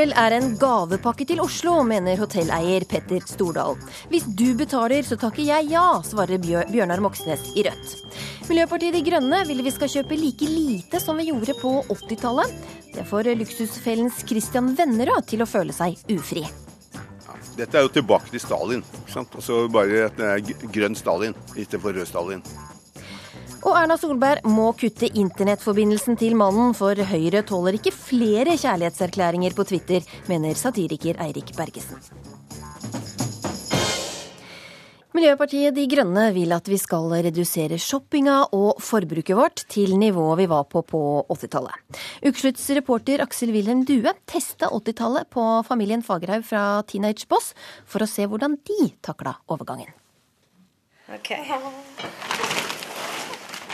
[0.00, 3.74] OL er en gavepakke til Oslo, mener hotelleier Petter Stordal.
[4.08, 7.92] Hvis du betaler, så takker jeg ja, svarer Bjørnar Moxnes i Rødt.
[8.48, 12.56] Miljøpartiet De Grønne vil vi skal kjøpe like lite som vi gjorde på 80-tallet.
[12.94, 16.46] Det får luksusfellens Christian Vennerød til å føle seg ufri.
[17.58, 18.86] Dette er jo tilbake til Stalin.
[19.18, 22.46] Altså bare at det er grønn Stalin istedenfor rød Stalin.
[23.60, 29.66] Og Erna Solberg må kutte internettforbindelsen til mannen, for Høyre tåler ikke flere kjærlighetserklæringer på
[29.68, 32.00] Twitter, mener satiriker Eirik Bergesen.
[35.10, 40.48] Miljøpartiet De Grønne vil at vi skal redusere shoppinga og forbruket vårt til nivået vi
[40.48, 41.02] var på på
[41.34, 42.00] 80-tallet.
[42.24, 47.52] Ukesluttsreporter Aksel Wilhelm Due testa 80-tallet på familien Fagerhaug fra Teenage Boss
[47.84, 49.90] for å se hvordan de takla overgangen.
[51.10, 52.78] Okay.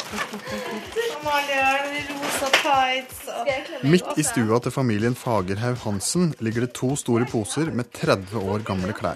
[3.92, 8.58] Midt i stua til familien Fagerhaug Hansen ligger det to store poser med 30 år
[8.66, 9.14] gamle klær.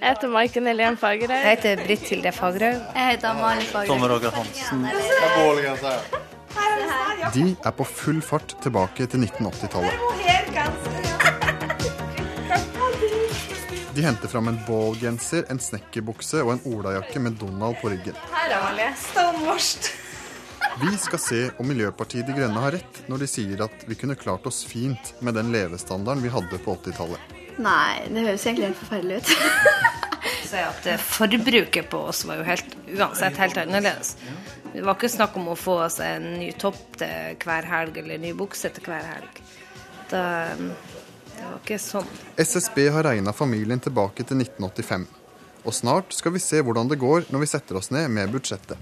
[0.00, 1.30] Jeg heter Maiken Elian Fagerhaug.
[1.30, 2.80] Jeg heter Britt Hilde Fagerhaug.
[2.94, 3.86] Jeg heter Amalie Fagerhaug.
[3.86, 4.86] Tommer Roger Hansen.
[7.34, 9.92] De er på full fart tilbake til 1980-tallet.
[13.96, 18.18] De henter fram en ballgenser, en snekkerbukse og en olajakke med Donald på ryggen.
[18.28, 18.90] Her, Amalie.
[19.00, 19.88] Stålmorst.
[20.82, 24.18] Vi skal se om Miljøpartiet De Grønne har rett når de sier at vi kunne
[24.20, 27.32] klart oss fint med den levestandarden vi hadde på 80-tallet.
[27.56, 29.32] Nei, det høres egentlig helt forferdelig ut.
[30.50, 34.18] Så at eh, Forbruket på oss var jo helt, uansett helt annerledes.
[34.74, 38.18] Det var ikke snakk om å få oss en ny topp til hver helg eller
[38.18, 39.40] en ny bukse til hver helg.
[40.12, 40.26] Da,
[41.36, 42.10] det var ikke sånn.
[42.40, 45.06] SSB har regna familien tilbake til 1985.
[45.66, 48.78] Og snart skal vi se hvordan det går når vi setter oss ned med budsjettet.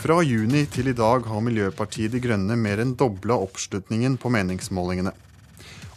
[0.00, 5.12] Fra juni til i dag har Miljøpartiet De Grønne mer enn dobla oppslutningen på meningsmålingene.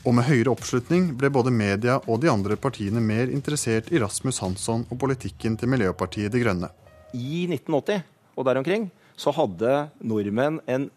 [0.03, 4.41] Og med høyere oppslutning ble både media og de andre partiene mer interessert i Rasmus
[4.43, 6.71] Hansson og politikken til Miljøpartiet De Grønne.
[7.15, 8.03] I 1980
[8.35, 9.71] og der omkring så hadde
[10.03, 10.89] nordmenn en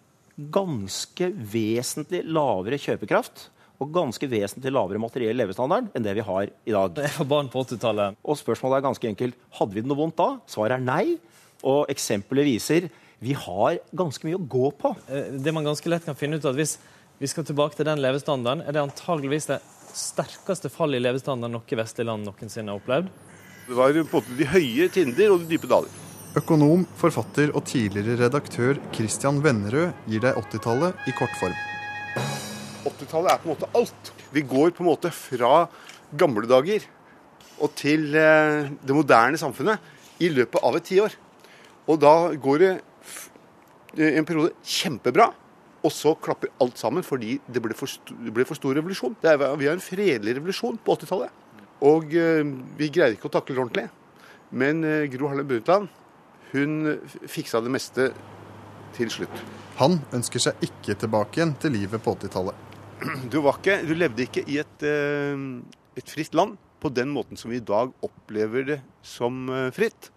[0.53, 3.47] ganske vesentlig lavere kjøpekraft
[3.83, 7.01] og ganske vesentlig lavere materiell levestandard enn det vi har i dag.
[7.07, 8.21] Jeg var barn på 80-tallet.
[8.25, 9.41] Og spørsmålet er ganske enkelt.
[9.59, 10.29] Hadde vi det noe vondt da?
[10.51, 11.17] Svaret er nei.
[11.67, 12.89] Og eksempelet viser
[13.19, 14.93] vi har ganske mye å gå på.
[15.09, 16.77] Eh, det man ganske lett kan finne ut at Hvis
[17.19, 19.61] vi skal tilbake til den levestandarden, er det antageligvis det
[19.97, 23.09] sterkeste fallet i levestandard noe vestlig land noensinne har opplevd.
[23.67, 25.89] Det var på en måte de høye tinder og de dype daler.
[26.37, 31.57] Økonom, forfatter og tidligere redaktør Christian Vennerød gir deg 80-tallet i kortform.
[33.07, 34.13] 80-tallet er på en måte alt.
[34.35, 35.65] Vi går på en måte fra
[36.19, 36.85] gamle dager
[37.57, 41.17] og til eh, det moderne samfunnet i løpet av et tiår.
[41.87, 42.73] Og da går det
[43.97, 45.31] en periode kjempebra,
[45.87, 49.15] og så klapper alt sammen fordi det ble for, det ble for stor revolusjon.
[49.23, 51.45] Er, vi har en fredelig revolusjon på 80-tallet.
[51.87, 52.43] Og eh,
[52.79, 53.87] vi greide ikke å takle det ordentlig.
[54.57, 55.93] Men eh, Gro Harlem Brundtland
[56.53, 56.97] hun
[57.29, 58.11] fiksa det meste
[58.97, 59.43] til slutt.
[59.81, 62.76] Han ønsker seg ikke tilbake igjen til livet på 80-tallet.
[63.33, 65.37] Du, du, levde ikke i et, eh,
[65.99, 70.11] et, fritt land på den måten som vi i dag opplever det som eh, fritt.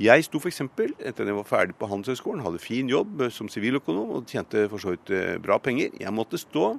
[0.00, 0.60] Jeg sto f.eks.
[0.60, 4.82] etter at jeg var ferdig på Handelshøyskolen, hadde fin jobb som siviløkonom og tjente for
[4.82, 5.94] så vidt eh, bra penger.
[6.00, 6.74] Jeg måtte stå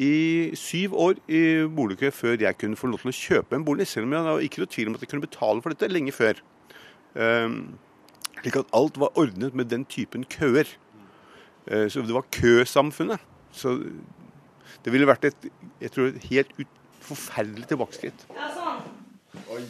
[0.00, 3.86] i syv år i boligkø før jeg kunne få lov til å kjøpe en bolig,
[3.90, 6.14] selv om jeg var ikke noe tvil om at jeg kunne betale for dette lenge
[6.16, 6.40] før.
[7.12, 7.58] Um,
[8.38, 10.70] slik at alt var ordnet med den typen køer.
[11.62, 13.22] Så det var køsamfunnet.
[13.54, 13.76] Så
[14.82, 15.46] det ville vært et,
[15.82, 18.26] jeg tror, et helt ut, forferdelig tilbakeskritt.
[18.34, 18.82] Ja, sånn.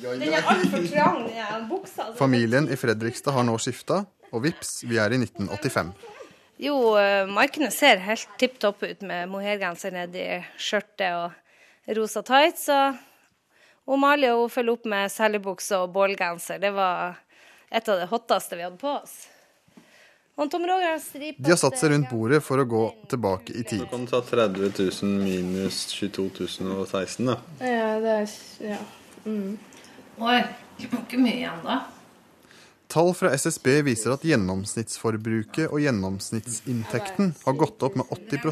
[0.03, 2.09] Den er altfor trang, den buksa.
[2.19, 4.03] Familien i Fredrikstad har nå skifta,
[4.33, 5.93] og vips, vi er i 1985.
[6.63, 10.27] Jo, uh, markene ser helt tipp topp ut med mohairgenser nedi
[10.61, 12.69] skjørtet og rosa tights.
[12.71, 16.61] Og Amalie følger opp med sellebukse og bålgenser.
[16.63, 17.19] Det var
[17.73, 19.25] et av det hotteste vi hadde på oss.
[20.35, 22.83] De har satt seg rundt bordet for å gå
[23.13, 23.83] tilbake i tid.
[23.85, 27.37] Du kan ta 30 000 minus 22 016, da.
[27.61, 28.31] Ja, det er
[28.65, 28.79] Ja.
[29.27, 29.59] Mm.
[30.19, 30.39] Oi,
[30.79, 31.83] det var ikke mye igjen da.
[32.93, 38.43] Tall fra SSB viser at gjennomsnittsforbruket og gjennomsnittsinntekten har gått opp med 80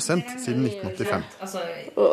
[0.40, 1.26] siden 1985.
[1.44, 1.64] Altså,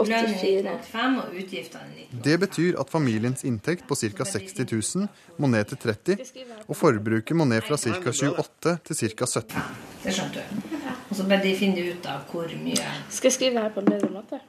[0.09, 2.23] lønn i 1985 og utgiftene i 1985.
[2.25, 4.27] Det betyr at familiens inntekt på ca.
[4.27, 5.07] 60 000
[5.39, 6.25] må ned til 30
[6.67, 7.95] og forbruket må ned fra ca.
[7.95, 9.29] 28 til ca.
[9.31, 9.63] 17
[10.03, 10.67] Det skjønte du.
[11.07, 14.11] Og så de finne ut av hvor mye Skal jeg skrive her på en bedre
[14.11, 14.41] måte?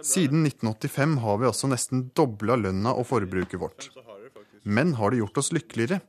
[0.00, 3.90] Siden 1985 har vi også nesten dobla lønna og forbruket vårt.
[4.64, 6.00] Men har det gjort oss lykkeligere?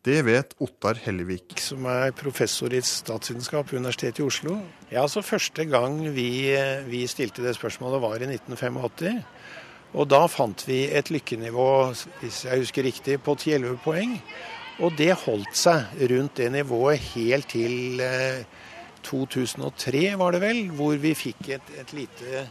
[0.00, 1.58] Det vet Ottar Hellevik.
[1.60, 4.54] Som er professor i statsvitenskap ved Universitetet i Oslo.
[4.88, 6.56] Ja, altså Første gang vi,
[6.88, 9.18] vi stilte det spørsmålet var i 1985.
[10.00, 11.66] Og da fant vi et lykkenivå,
[12.22, 14.16] hvis jeg husker riktig, på 10-11 poeng.
[14.80, 18.40] Og det holdt seg rundt det nivået helt til eh,
[19.04, 22.46] 2003, var det vel, hvor vi fikk et, et lite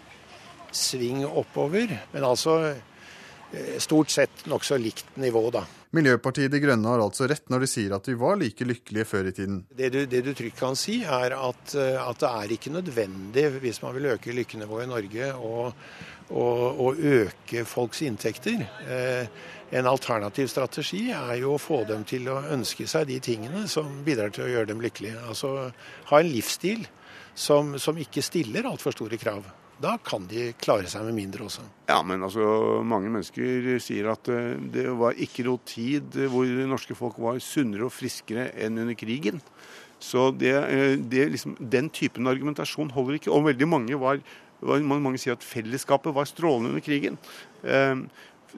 [0.70, 1.98] sving oppover.
[2.14, 5.66] Men altså eh, stort sett nokså likt nivå, da.
[5.96, 9.30] Miljøpartiet De Grønne har altså rett når de sier at vi var like lykkelige før
[9.32, 9.64] i tiden.
[9.74, 13.46] Det du, det du trygt kan si, er at, eh, at det er ikke nødvendig,
[13.64, 15.32] hvis man vil øke lykkenivået i Norge,
[16.30, 18.62] å øke folks inntekter.
[18.86, 19.48] Eh,
[19.80, 23.90] en alternativ strategi er jo å få dem til å ønske seg de tingene som
[24.06, 25.18] bidrar til å gjøre dem lykkelige.
[25.30, 25.72] Altså
[26.12, 26.86] ha en livsstil
[27.34, 29.46] som, som ikke stiller altfor store krav.
[29.80, 31.64] Da kan de klare seg med mindre også.
[31.88, 32.44] Ja, men altså,
[32.84, 37.40] mange mennesker sier at eh, det var ikke noe tid hvor det norske folk var
[37.44, 39.40] sunnere og friskere enn under krigen.
[40.00, 43.32] Så det, eh, det liksom, den typen argumentasjon holder ikke.
[43.32, 44.20] Og veldig mange var,
[44.60, 47.20] var mange sier at fellesskapet var strålende under krigen.
[47.64, 48.04] Eh,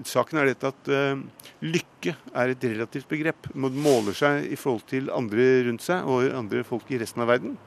[0.07, 1.19] Saken er dette at eh,
[1.65, 3.50] lykke er et relativt begrep.
[3.53, 7.31] Man måler seg i forhold til andre rundt seg og andre folk i resten av
[7.33, 7.57] verden.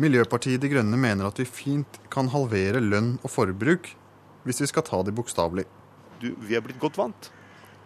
[0.00, 3.90] Miljøpartiet De Grønne mener at vi fint kan halvere lønn og forbruk
[4.46, 5.66] hvis vi skal ta det bokstavelig.
[6.20, 7.28] Vi er blitt godt vant.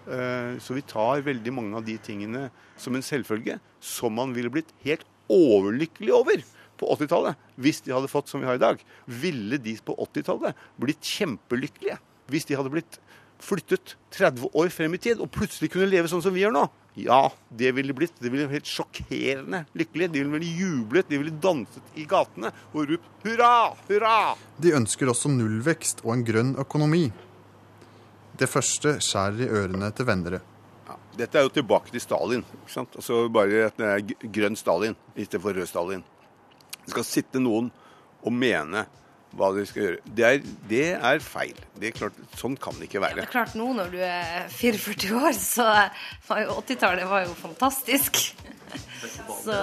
[0.06, 4.52] Uh, så vi tar veldig mange av de tingene som en selvfølge, som man ville
[4.52, 5.02] blitt helt
[5.32, 6.44] overlykkelig over
[6.78, 7.40] på 80-tallet.
[7.58, 11.98] Hvis de hadde fått som vi har i dag, ville de på 80-tallet blitt kjempelykkelige.
[12.30, 13.00] Hvis de hadde blitt
[13.42, 16.64] flyttet 30 år frem i tid og plutselig kunne leve sånn som vi gjør nå,
[16.94, 18.14] ja, det ville blitt.
[18.18, 20.08] Det ville helt sjokkerende lykkelig.
[20.14, 24.18] De ville jublet, de ville danset i gatene og ropt hurra, hurra.
[24.62, 27.08] De ønsker også nullvekst og en grønn økonomi.
[28.38, 30.40] Det første skjærer i ørene til vennere.
[30.86, 32.46] Ja, dette er jo tilbake til Stalin.
[32.62, 32.94] ikke sant?
[32.94, 36.04] Altså Bare at det er grønn Stalin istedenfor rød Stalin.
[36.84, 37.72] Det skal sitte noen
[38.22, 38.86] og mene
[39.38, 40.14] hva de skal gjøre.
[40.18, 40.40] Det er,
[40.70, 41.58] det er feil.
[41.80, 43.18] Det er klart, sånn kan det ikke være.
[43.18, 45.68] Ja, det er klart nå når du er 44 år, så
[46.28, 48.22] var jo 80-tallet var jo fantastisk.
[49.44, 49.58] Så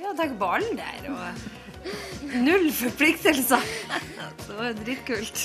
[0.00, 1.10] ja, tenk ballen der.
[1.12, 1.60] og
[2.44, 3.64] null forpliktelser.
[4.46, 5.42] Det var jo dritkult.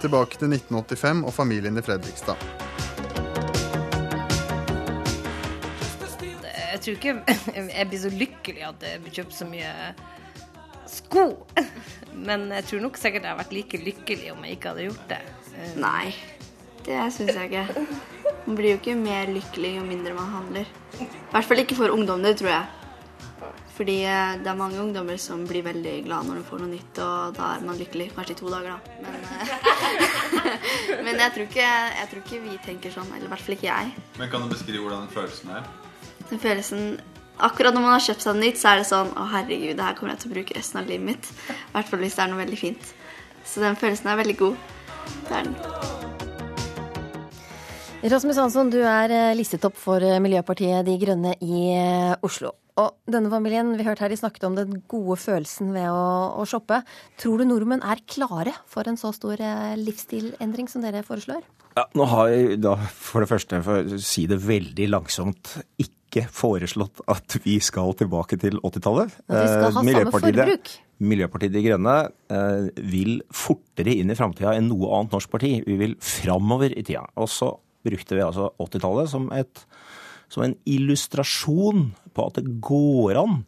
[0.00, 2.36] Tilbake til 1985 og familien i Fredrikstad.
[6.68, 7.14] Jeg tror ikke
[7.74, 9.72] jeg blir så lykkelig at det blir kjøpt så mye
[11.08, 11.26] sko.
[12.28, 15.12] Men jeg tror nok sikkert jeg hadde vært like lykkelig om jeg ikke hadde gjort
[15.12, 15.20] det.
[15.78, 16.14] Nei,
[16.86, 17.84] det syns jeg ikke.
[18.46, 20.74] Man blir jo ikke mer lykkelig jo mindre man handler.
[20.98, 22.66] I hvert fall ikke for ungdommer, tror jeg.
[23.78, 26.98] Fordi eh, det er mange ungdommer som blir veldig glad når de får noe nytt,
[27.04, 28.96] og da er man lykkelig kanskje i to dager, da.
[29.04, 33.44] Men, eh, Men jeg, tror ikke, jeg tror ikke vi tenker sånn, eller i hvert
[33.46, 33.92] fall ikke jeg.
[34.18, 35.70] Men Kan du beskrive hvordan den følelsen er?
[36.32, 36.82] Den følelsen
[37.38, 39.84] Akkurat når man har kjøpt seg noe nytt, så er det sånn Å, herregud, det
[39.86, 41.28] her kommer jeg til å bruke resten av livet mitt.
[41.54, 42.88] I hvert fall hvis det er noe veldig fint.
[43.46, 44.56] Så den følelsen er veldig god.
[45.28, 45.54] Det er den.
[48.10, 52.56] Rasmus Hansson, du er listet listetopp for eh, Miljøpartiet De Grønne i eh, Oslo.
[52.78, 56.02] Og denne familien, vi hørte her de snakket om den gode følelsen ved å,
[56.42, 56.80] å shoppe.
[57.22, 59.42] Tror du nordmenn er klare for en så stor
[59.78, 61.42] livsstilendring som dere foreslår?
[61.78, 65.97] Ja, nå har jeg da for det første, for å si det veldig langsomt, ikke
[66.18, 69.14] ikke foreslått at vi skal tilbake til 80-tallet.
[69.28, 70.74] Vi skal ha samme forbruk.
[70.98, 71.94] Miljøpartiet De Grønne
[72.34, 75.52] eh, vil fortere inn i framtida enn noe annet norsk parti.
[75.66, 77.04] Vi vil framover i tida.
[77.22, 77.52] Og så
[77.86, 79.28] brukte vi altså 80-tallet som,
[80.28, 83.40] som, en illustrasjon på at det går an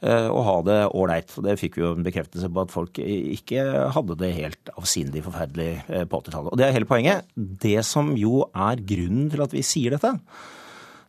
[0.00, 1.36] eh, å ha det ålreit.
[1.44, 5.70] Det fikk vi jo en bekreftelse på at folk ikke hadde det helt avsindig forferdelig
[5.84, 6.54] eh, på 80-tallet.
[6.54, 7.28] Og det er hele poenget.
[7.36, 10.16] Det som jo er grunnen til at vi sier dette,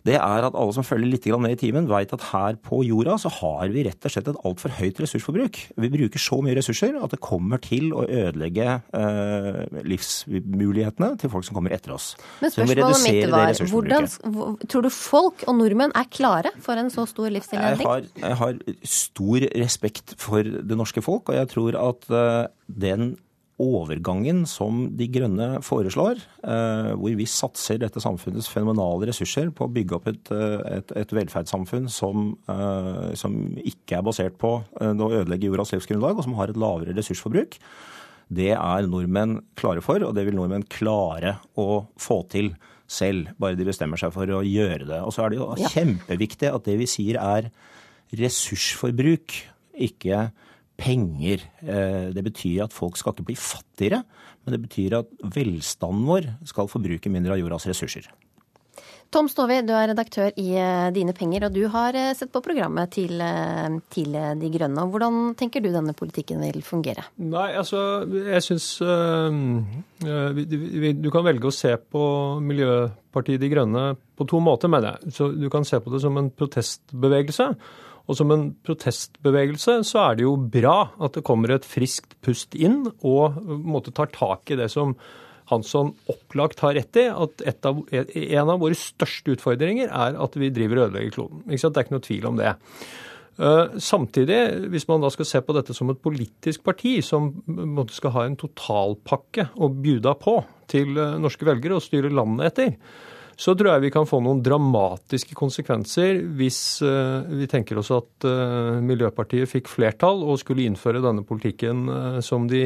[0.07, 3.17] det er at alle som følger litt med i timen, vet at her på jorda
[3.19, 5.59] så har vi rett og slett et altfor høyt ressursforbruk.
[5.75, 11.47] Vi bruker så mye ressurser at det kommer til å ødelegge eh, livsmulighetene til folk
[11.47, 12.13] som kommer etter oss.
[12.41, 14.09] Men spørsmålet mitt var, hvordan
[14.71, 17.87] tror du folk og nordmenn er klare for en så stor livsstilendring?
[17.87, 23.15] Jeg, jeg har stor respekt for det norske folk, og jeg tror at eh, den
[23.57, 29.73] overgangen som De Grønne foreslår, eh, hvor vi satser dette samfunnets fenomenale ressurser på å
[29.73, 35.09] bygge opp et, eh, et, et velferdssamfunn som, eh, som, ikke er basert på å
[35.09, 37.57] ødelegge jordas livsgrunnlag, og som har et lavere ressursforbruk,
[38.29, 42.53] det er nordmenn klare for, og det vil nordmenn klare å få til
[42.87, 45.01] selv, bare de bestemmer seg for å gjøre det.
[45.01, 47.49] Og så er det jo kjempeviktig at det vi sier er
[48.15, 49.33] ressursforbruk,
[49.87, 50.29] ikke
[50.77, 51.43] penger.
[51.65, 54.03] Eh, det betyr at folk skal ikke bli fattigere,
[54.45, 58.09] men det betyr at velstanden vår skal forbruke mindre av jordas ressurser.
[59.07, 62.41] Tom Stove, du er redaktør i eh, Dine penger, og du har eh, sett på
[62.43, 63.23] programmet til,
[63.93, 64.83] til De grønne.
[64.91, 67.07] Hvordan tenker du denne politikken vil fungere?
[67.23, 68.67] Nei, altså, jeg syns
[70.03, 72.03] Du kan velge å se på
[72.43, 75.15] Miljøpartiet De Grønne på to måter, mener jeg.
[75.15, 77.53] Så Du kan se på det som en protestbevegelse.
[78.07, 82.55] Og som en protestbevegelse så er det jo bra at det kommer et friskt pust
[82.55, 84.95] inn og en måte tar tak i det som
[85.47, 90.51] Hansson opplagt har rett i, at av, en av våre største utfordringer er at vi
[90.51, 91.43] driver og ødelegger kloden.
[91.47, 92.51] Det er ikke noe tvil om det.
[93.37, 94.39] Eh, samtidig,
[94.73, 97.29] hvis man da skal se på dette som et politisk parti som
[97.93, 100.39] skal ha en totalpakke å bjuda på
[100.71, 102.73] til eh, norske velgere og styre landet etter,
[103.37, 108.25] så tror jeg vi kan få noen dramatiske konsekvenser hvis uh, vi tenker oss at
[108.25, 112.63] uh, Miljøpartiet fikk flertall og skulle innføre denne politikken uh, som de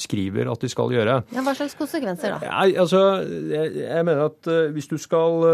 [0.00, 1.16] skriver at de skal gjøre.
[1.32, 2.40] Ja, hva slags konsekvenser da?
[2.44, 5.46] Jeg, altså, jeg, jeg, mener at hvis du skal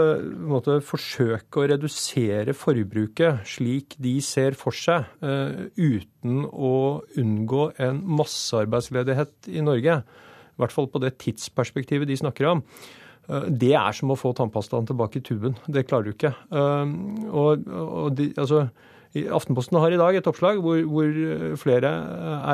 [0.51, 6.75] måte, forsøke å redusere forbruket slik de ser for seg, uten å
[7.21, 12.99] unngå en massearbeidsledighet i Norge, i hvert fall på det tidsperspektivet de snakker om, Eh,
[13.31, 15.55] det er som å få tannpastaen tilbake i tuben.
[15.71, 16.33] Det klarer du ikke.
[16.51, 16.87] Eh,
[17.31, 18.69] og, og de, altså,
[19.11, 21.11] Aftenposten har i dag et oppslag hvor, hvor
[21.59, 21.91] flere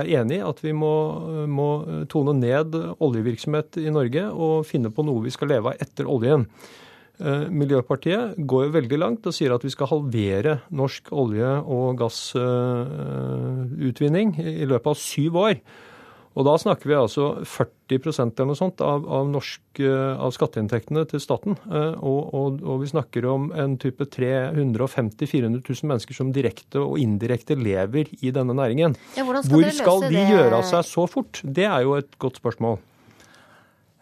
[0.01, 0.89] er enig i at vi må,
[1.53, 6.09] må, tone ned oljevirksomhet i Norge og finne på noe vi skal leve av etter
[6.09, 6.47] oljen.
[7.21, 11.99] Eh, Miljøpartiet går jo veldig langt og sier at vi skal halvere norsk olje- og
[12.01, 15.55] gassutvinning i løpet av syv år.
[16.37, 21.07] Og da snakker vi altså 40% eller noe sånt av, av, norsk, eh, av skatteinntektene
[21.09, 21.57] til staten.
[21.71, 26.83] Eh, og, og, og, vi snakker om en type 350 000-400 000 mennesker som direkte
[26.83, 28.99] og indirekte lever i denne næringen.
[29.17, 30.27] Ja, skal Hvor skal de det?
[30.35, 31.41] gjøre av seg så fort?
[31.41, 32.83] Det er jo et godt spørsmål.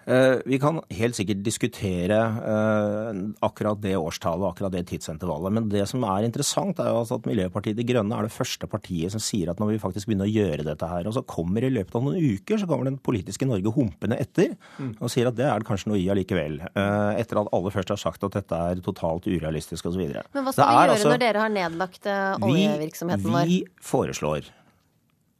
[0.05, 5.55] Eh, vi kan helt sikkert diskutere eh, akkurat det årstallet og akkurat det tidsintervallet.
[5.57, 8.69] Men det som er interessant, er jo altså at Miljøpartiet De Grønne er det første
[8.71, 11.65] partiet som sier at når vi faktisk begynner å gjøre dette her, og så kommer
[11.65, 14.97] i løpet av noen uker så kommer den politiske Norge humpende etter mm.
[14.99, 16.61] og sier at det er det kanskje noe i allikevel.
[16.69, 20.05] Eh, etter at alle først har sagt at dette er totalt urealistisk osv.
[20.05, 22.11] Men hva skal vi gjøre altså, når dere har nedlagt
[22.45, 23.49] oljevirksomheten vår?
[23.49, 24.53] Vi foreslår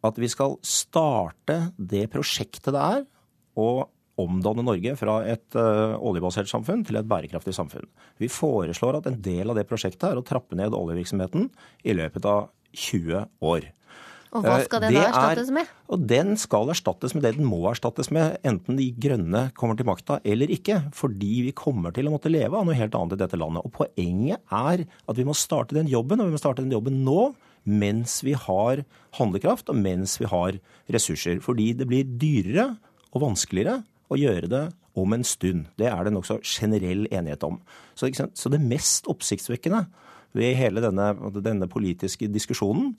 [0.05, 3.05] at vi skal starte det prosjektet det er.
[3.61, 3.91] og
[4.21, 7.87] omdanne Norge fra et uh, oljebasert samfunn til et bærekraftig samfunn.
[8.23, 11.49] Vi foreslår at en del av det prosjektet er å trappe ned oljevirksomheten
[11.85, 13.73] i løpet av 20 år.
[14.35, 15.69] Og hva skal den da erstattes med?
[15.95, 19.87] og Den skal erstattes med det den må erstattes med, enten De grønne kommer til
[19.87, 20.81] makta eller ikke.
[20.97, 23.63] Fordi vi kommer til å måtte leve av noe helt annet i dette landet.
[23.63, 27.05] Og Poenget er at vi må starte den jobben, og vi må starte den jobben
[27.07, 27.33] nå.
[27.65, 28.83] Mens vi har
[29.17, 30.59] handlekraft og mens vi har
[30.93, 31.39] ressurser.
[31.45, 32.73] Fordi det blir dyrere
[33.15, 34.65] og vanskeligere å gjøre det
[34.99, 35.67] om en stund.
[35.81, 37.59] Det er det nokså generell enighet om.
[37.99, 39.85] Så, så, det mest oppsiktsvekkende
[40.35, 42.95] ved hele denne, denne politiske diskusjonen,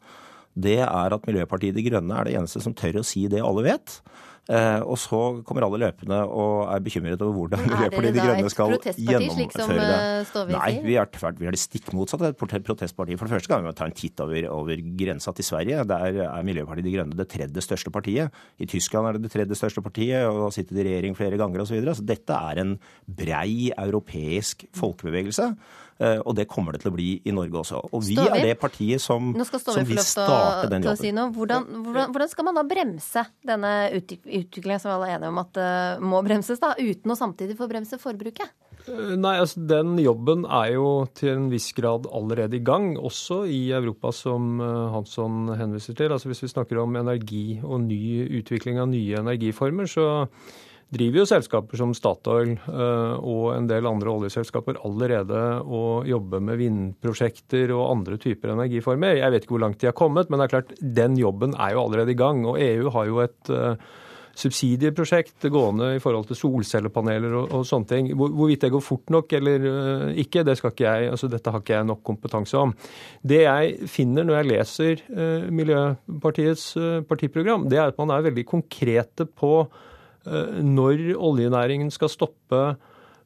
[0.56, 3.66] det er at Miljøpartiet De Grønne er det eneste som tør å si det alle
[3.66, 3.98] vet.
[4.46, 8.76] Eh, og så kommer alle løpende og er bekymret over hvordan Miljøpartiet De Grønne skal
[8.94, 9.96] gjennomføre det.
[10.44, 11.10] Eh, Nei, vi er,
[11.40, 12.30] vi er det stikk motsatte.
[12.30, 12.38] Et
[12.68, 13.18] protestparti.
[13.18, 15.82] For det første kan vi ta en titt over, over grensa til Sverige.
[15.90, 18.44] Der er Miljøpartiet De Grønne det tredje største partiet.
[18.62, 21.64] I Tyskland er det det tredje største partiet, og har sittet i regjering flere ganger
[21.64, 21.74] osv.
[21.74, 21.96] Så, videre.
[21.98, 22.78] så dette er en
[23.10, 25.50] brei europeisk folkebevegelse.
[25.96, 27.80] Eh, og det kommer det til å bli i Norge også.
[27.96, 31.00] Og vi er det partiet som, som vil starte den jobben.
[31.00, 34.35] Si hvordan, hvordan, hvordan, skal man da bremse denne utviklingen
[34.82, 38.00] som alle er enige om at det må bremses, da, uten å samtidig få bremse
[38.02, 38.52] forbruket?
[38.86, 43.44] Eh, nei, altså Den jobben er jo til en viss grad allerede i gang, også
[43.50, 44.60] i Europa, som
[44.94, 46.14] Hansson henviser til.
[46.14, 50.08] Altså Hvis vi snakker om energi og ny utvikling av nye energiformer, så
[50.94, 56.60] driver jo selskaper som Statoil eh, og en del andre oljeselskaper allerede og jobber med
[56.62, 59.18] vindprosjekter og andre typer energiformer.
[59.20, 61.76] Jeg vet ikke hvor langt de har kommet, men det er klart, den jobben er
[61.76, 62.44] jo allerede i gang.
[62.48, 63.54] Og EU har jo et
[64.36, 68.10] subsidieprosjekt gående i forhold til solcellepaneler og, og sånne ting.
[68.18, 71.54] Hvor, hvorvidt det går fort nok eller uh, ikke, det skal ikke jeg, altså dette
[71.54, 72.76] har ikke jeg nok kompetanse om.
[73.24, 76.68] Det jeg finner når jeg leser uh, Miljøpartiets
[77.08, 79.58] partiprogram, det er at man er veldig konkrete på
[80.26, 82.60] når oljenæringen skal stoppe.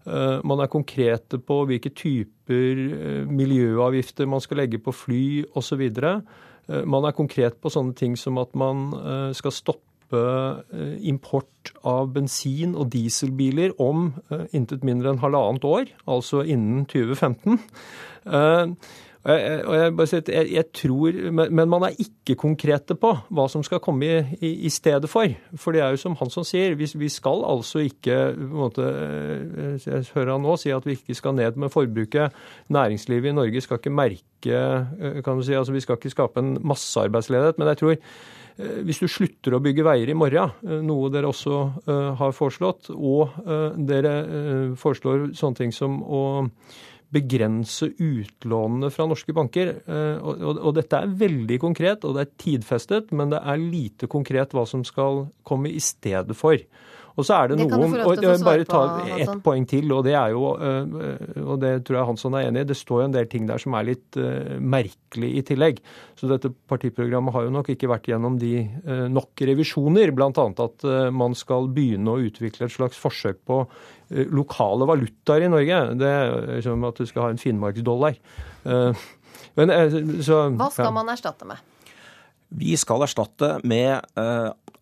[0.04, 2.82] Man er konkrete på hvilke typer
[3.32, 5.22] miljøavgifter man skal legge på fly
[5.56, 5.86] osv.
[6.68, 8.90] Man er konkret på sånne ting som at man
[9.38, 14.10] skal stoppe import av bensin- og dieselbiler om
[14.56, 17.60] intet mindre enn halvannet år, altså innen 2015.
[19.20, 23.66] Og jeg, bare sier jeg, jeg tror, men, man er ikke konkrete på hva som
[23.68, 25.28] skal komme i, i, i stedet for.
[25.60, 28.88] For det er jo som Hansson sier, vi, vi skal altså ikke på en måte,
[28.88, 32.36] eh, Jeg hører han nå si at vi ikke skal ned med forbruket.
[32.72, 36.40] Næringslivet i Norge skal ikke merke eh, kan du si, altså Vi skal ikke skape
[36.40, 37.60] en massearbeidsledighet.
[37.60, 38.08] Men jeg tror eh,
[38.60, 40.52] hvis du slutter å bygge veier i morgen,
[40.84, 41.60] noe dere også
[42.20, 43.38] har foreslått, og
[43.88, 44.14] dere
[44.80, 46.24] foreslår sånne ting som å
[47.10, 49.72] begrense utlånene fra norske banker.
[50.22, 54.66] Og, dette er veldig konkret, og det er tidfestet, men det er lite konkret hva
[54.70, 56.60] som skal komme i stedet for.
[57.20, 58.82] Og så er det, det noen og Bare ta
[59.20, 62.70] ett poeng til, og det er jo Og det tror jeg Hansson er enig i.
[62.72, 65.82] Det står jo en del ting der som er litt uh, merkelig i tillegg.
[66.20, 68.54] Så dette partiprogrammet har jo nok ikke vært gjennom de
[68.88, 70.14] uh, nok revisjoner.
[70.16, 70.30] Bl.a.
[70.30, 73.62] at man skal begynne å utvikle et slags forsøk på
[74.34, 75.82] lokale valutaer i Norge.
[76.00, 78.18] Det er som at du skal ha en finnmarksdollar.
[79.60, 79.74] Men,
[80.26, 80.94] så, Hva skal ja.
[80.96, 81.62] man erstatte med?
[82.60, 84.02] Vi skal erstatte med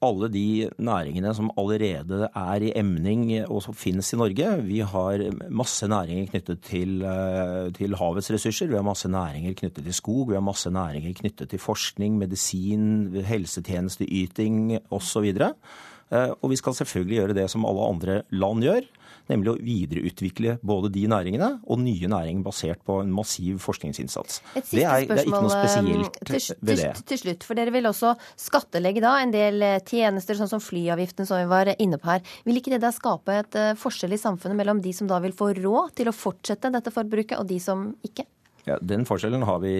[0.04, 4.50] alle de næringene som allerede er i emning og som finnes i Norge.
[4.68, 8.68] Vi har masse næringer knyttet til, eh, til, havets ressurser.
[8.68, 10.30] Vi har masse næringer knyttet til skog.
[10.30, 15.34] Vi har masse næringer knyttet til forskning, medisin, helsetjenesteyting osv.
[15.34, 18.82] Eh, og vi skal selvfølgelig gjøre det som alle andre land gjør
[19.32, 24.42] nemlig å videreutvikle både de næringene og nye næringer basert på en massiv forskningsinnsats.
[24.56, 26.92] Et siste det er, spørsmål, det er ikke noe spesielt eh, til, ved det.
[27.12, 28.14] Til, slutt, for dere vil også
[28.48, 32.24] skattelegge da en del eh, tjenester, sånn som flyavgiften som vi var inne på her.
[32.48, 35.36] Vil ikke det da skape et uh, forskjell i samfunnet mellom de som da vil
[35.36, 38.28] få råd til å fortsette dette forbruket, og de som ikke?
[38.68, 39.72] Ja, Den forskjellen har vi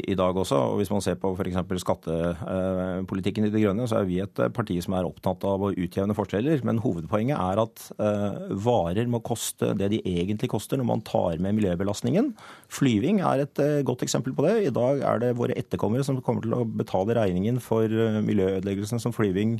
[0.00, 0.56] i, dag også.
[0.56, 1.58] og Hvis man ser på f.eks.
[1.82, 6.16] skattepolitikken i De Grønne, så er vi et parti som er opptatt av å utjevne
[6.16, 6.62] forskjeller.
[6.64, 11.36] Men hovedpoenget er at uh, varer må koste det de egentlig koster når man tar
[11.44, 12.30] med miljøbelastningen.
[12.72, 14.54] Flyving er et godt eksempel på det.
[14.70, 19.02] I dag er det våre etterkommere som kommer til å betale regningen for uh, miljøødeleggelsen
[19.04, 19.58] som flyving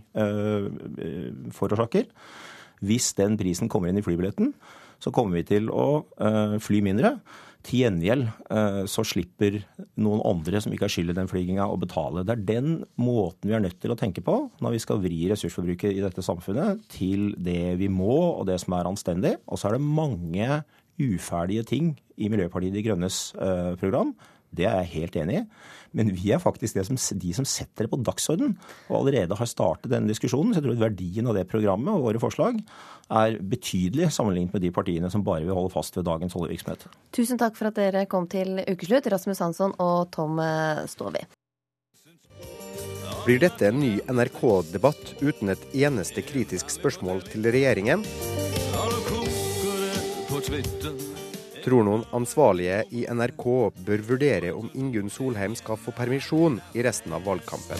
[1.54, 2.08] forårsaker.
[2.86, 4.54] Hvis den prisen kommer inn i flybilletten,
[5.02, 6.00] så kommer vi til å
[6.62, 7.16] fly mindre.
[7.68, 9.58] Til gjengjeld eh, så slipper
[10.00, 12.24] noen andre som ikke har skyld i den flyginga, å betale.
[12.24, 15.20] Det er den måten vi er nødt til å tenke på når vi skal vri
[15.28, 19.36] ressursforbruket i dette samfunnet til det vi må, og det som er anstendig.
[19.46, 20.62] Og så er det mange
[20.98, 24.16] uferdige ting i Miljøpartiet De Grønnes eh, program.
[24.54, 25.44] Det er jeg helt enig i.
[25.96, 28.54] Men vi er faktisk som, de som setter det på dagsorden,
[28.90, 30.52] og allerede har startet denne diskusjonen.
[30.52, 32.60] Så jeg tror verdien av det programmet og våre forslag
[33.08, 36.86] er betydelig sammenlignet med de partiene som bare vil holde fast ved dagens oljevirksomhet.
[37.16, 40.40] Tusen takk for at dere kom til ukeslutt, Rasmus Hansson og Tom
[40.90, 41.24] Stovi.
[43.28, 48.04] Blir dette en ny NRK-debatt uten et eneste kritisk spørsmål til regjeringen?
[51.68, 53.44] Tror noen ansvarlige i NRK
[53.86, 57.76] bør vurdere om Ingunn Solheim skal få permisjon i resten av valgkampen.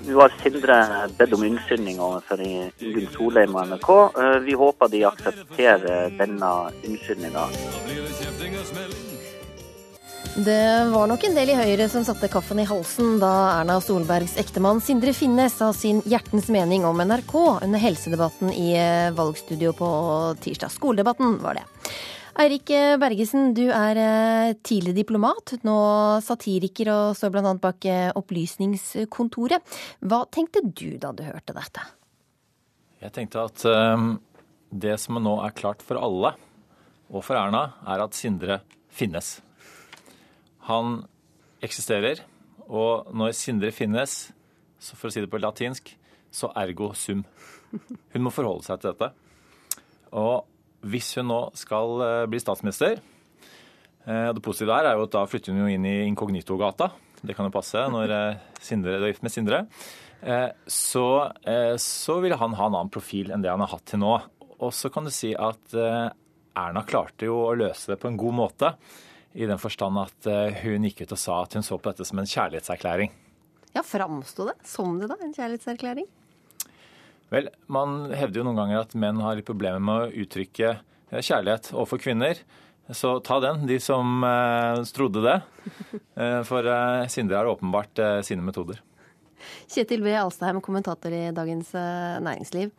[0.00, 0.76] Nå har Sindre
[1.18, 3.90] bedt om unnskyldning overfor Ingunn Solheim og NRK.
[4.22, 6.50] Eh, vi håper de aksepterer denne
[6.86, 7.46] unnskyldninga.
[10.44, 14.38] Det var nok en del i Høyre som satte kaffen i halsen da Erna Solbergs
[14.40, 17.34] ektemann Sindre Finnes sa sin hjertens mening om NRK
[17.66, 19.88] under helsedebatten i eh, valgstudio på
[20.40, 20.72] tirsdag.
[20.72, 21.66] Skoledebatten var det.
[22.40, 22.72] Eirik
[23.02, 25.76] Bergesen, du er tidlig tidligere diplomat, nå
[26.24, 27.52] satiriker og står bl.a.
[27.60, 29.76] bak eh, Opplysningskontoret.
[30.00, 31.84] Hva tenkte du da du hørte dette?
[33.04, 33.68] Jeg tenkte at
[34.70, 36.32] det som nå er klart for alle,
[37.12, 39.40] og for Erna, er at Sindre finnes.
[40.70, 41.00] Han
[41.64, 42.22] eksisterer,
[42.70, 44.30] og når Sindre finnes,
[44.80, 45.90] så for å si det på latinsk,
[46.30, 47.24] så ergo sum.
[48.14, 49.10] Hun må forholde seg til dette.
[50.14, 50.46] Og
[50.90, 53.00] hvis hun nå skal eh, bli statsminister
[54.10, 56.86] og Det positive her er jo at da flytter hun jo inn i Inkognito-gata.
[57.20, 59.58] Det kan jo passe når eh, Sindre er gift med Sindre.
[60.68, 61.04] Så,
[61.80, 64.14] så vil han ha en annen profil enn det han har hatt til nå.
[64.64, 68.36] Og så kan du si at Erna klarte jo å løse det på en god
[68.40, 68.72] måte.
[69.34, 72.06] I den forstand at eh, hun gikk ut og sa at hun så på dette
[72.08, 73.12] som en kjærlighetserklæring.
[73.76, 75.18] Ja, Framsto det som det, da?
[75.22, 76.08] En kjærlighetserklæring?
[77.30, 81.22] Vel, man hevder jo noen ganger at menn har litt problemer med å uttrykke eh,
[81.22, 82.40] kjærlighet overfor kvinner.
[82.90, 85.36] Så ta den, de som eh, trodde det.
[86.20, 88.82] Eh, for eh, Sindre har åpenbart eh, sine metoder.
[89.70, 90.10] Kjetil B.
[90.18, 92.74] Alstheim, kommentator i Dagens Næringsliv.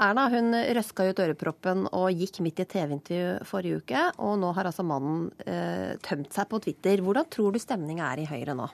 [0.00, 4.04] Erna hun røska ut øreproppen og gikk midt i et TV-intervju forrige uke.
[4.24, 7.02] Og nå har altså mannen eh, tømt seg på Twitter.
[7.04, 8.70] Hvordan tror du stemninga er i Høyre nå?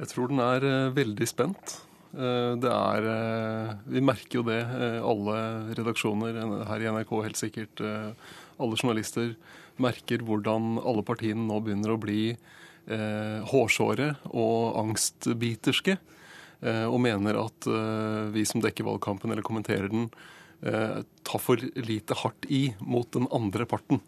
[0.00, 1.76] Jeg tror den er eh, veldig spent.
[2.10, 5.38] Eh, Det er eh, Vi merker jo det, eh, alle
[5.78, 7.84] redaksjoner her i NRK helt sikkert.
[7.86, 8.10] eh,
[8.58, 9.36] Alle journalister
[9.80, 12.24] merker hvordan alle partiene nå begynner å bli
[12.90, 15.94] hårsåre og angstbiterske.
[16.62, 20.08] Eh, Og mener at eh, vi som dekker valgkampen eller kommenterer den,
[20.62, 24.02] eh, tar for lite hardt i mot den andre parten.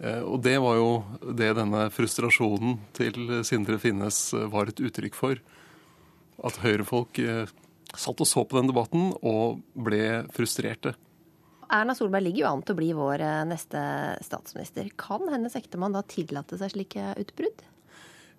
[0.00, 0.92] Og det var jo
[1.36, 5.42] det denne frustrasjonen til Sindre Finnes var et uttrykk for.
[6.40, 7.20] At høyrefolk
[7.92, 10.94] satt og så på den debatten og ble frustrerte.
[11.68, 13.82] Erna Solberg ligger jo an til å bli vår neste
[14.24, 14.88] statsminister.
[14.96, 17.60] Kan hennes ektemann da tillate seg slike utbrudd?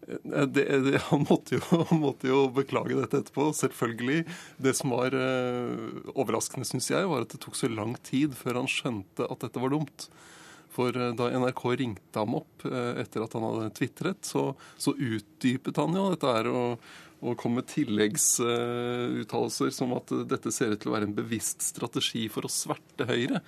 [0.08, 4.26] Eh, Det, det, han, måtte jo, han måtte jo beklage dette etterpå, selvfølgelig.
[4.58, 5.70] Det som var eh,
[6.16, 9.60] overraskende, syns jeg, var at det tok så lang tid før han skjønte at dette
[9.62, 10.00] var dumt.
[10.72, 14.44] For eh, da NRK ringte ham opp eh, etter at han hadde tvitret, så,
[14.78, 16.72] så utdypet han jo dette her og,
[17.22, 22.24] og kom med tilleggsuttalelser som at dette ser ut til å være en bevisst strategi
[22.32, 23.40] for å sverte Høyre.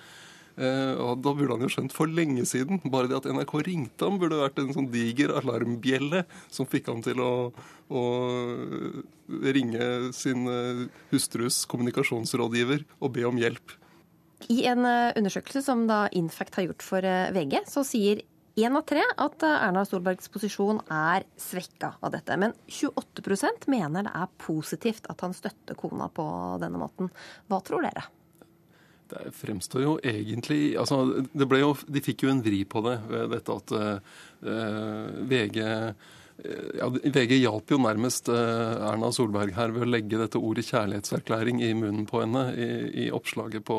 [0.54, 2.82] Eh, og Da burde han jo skjønt for lenge siden.
[2.90, 7.00] Bare det at NRK ringte ham, burde vært en sånn diger alarmbjelle som fikk ham
[7.04, 7.32] til å,
[7.90, 8.02] å
[9.28, 13.78] ringe sin eh, hustrus kommunikasjonsrådgiver og be om hjelp.
[14.52, 18.22] I en eh, undersøkelse som da Infact har gjort for eh, VG, så sier
[18.60, 22.36] én av tre at eh, Erna Solbergs posisjon er svekka av dette.
[22.40, 26.26] Men 28% mener det er positivt at han støtter kona på
[26.62, 27.10] denne måten.
[27.48, 28.06] Hva tror dere?
[29.14, 32.98] Det fremstår jo egentlig altså det ble jo, De fikk jo en vri på det
[33.10, 36.10] ved dette at uh, VG eh,
[36.80, 41.62] ja, VG hjalp jo nærmest eh, Erna Solberg her ved å legge dette ordet kjærlighetserklæring
[41.62, 42.68] i munnen på henne i,
[43.04, 43.78] i oppslaget på,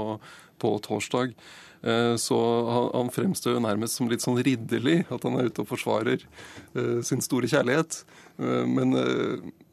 [0.64, 1.36] på torsdag.
[2.18, 2.38] Så
[2.72, 6.24] han, han fremstår jo nærmest som litt sånn ridderlig, at han er ute og forsvarer
[7.06, 8.00] sin store kjærlighet.
[8.40, 8.96] Men,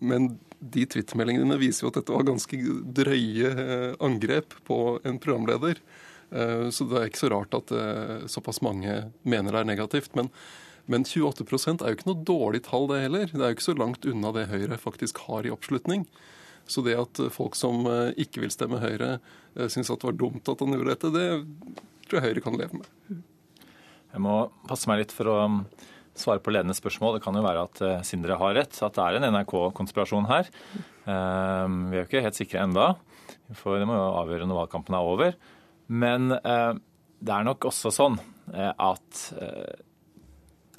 [0.03, 0.27] men
[0.63, 2.59] de twittermeldingene viser jo at dette var ganske
[2.95, 5.81] drøye eh, angrep på en programleder.
[6.31, 10.15] Eh, Så det er ikke så rart at eh, såpass mange mener det er negativt.
[10.19, 10.31] Men,
[10.87, 13.27] men 28% er jo ikke noe dårlig tall, det heller.
[13.33, 16.07] Det er jo ikke så langt unna det Høyre faktisk har i oppslutning.
[16.71, 17.83] Så det at folk som
[18.15, 19.17] ikke vil stemme Høyre,
[19.67, 21.27] syns at det var dumt at han gjorde dette, det
[22.07, 23.19] tror jeg Høyre kan leve med.
[24.13, 24.37] Jeg må
[24.71, 25.37] passe meg litt for å
[26.19, 27.17] svare på ledende spørsmål.
[27.17, 30.51] Det kan jo være at eh, Sindre har rett, at det er en NRK-konspirasjon her.
[31.07, 32.91] Eh, Vi er jo ikke helt sikre enda,
[33.59, 35.39] for det må jo avgjøre når valgkampen er over.
[35.93, 36.75] Men eh,
[37.23, 38.21] det er nok også sånn
[38.53, 39.25] eh, at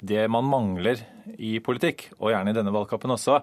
[0.04, 1.00] det man mangler
[1.40, 3.38] i politikk, og gjerne i denne valgkampen også,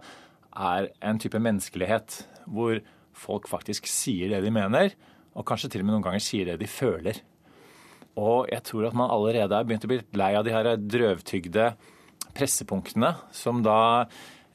[0.52, 2.20] er en type menneskelighet
[2.52, 2.78] hvor
[3.18, 4.94] folk faktisk sier det de mener,
[5.34, 7.22] og kanskje til og med noen ganger sier det de føler.
[8.20, 11.70] Og jeg tror at man allerede er begynt å bli lei av de her drøvtygde
[12.36, 13.78] pressepunktene som da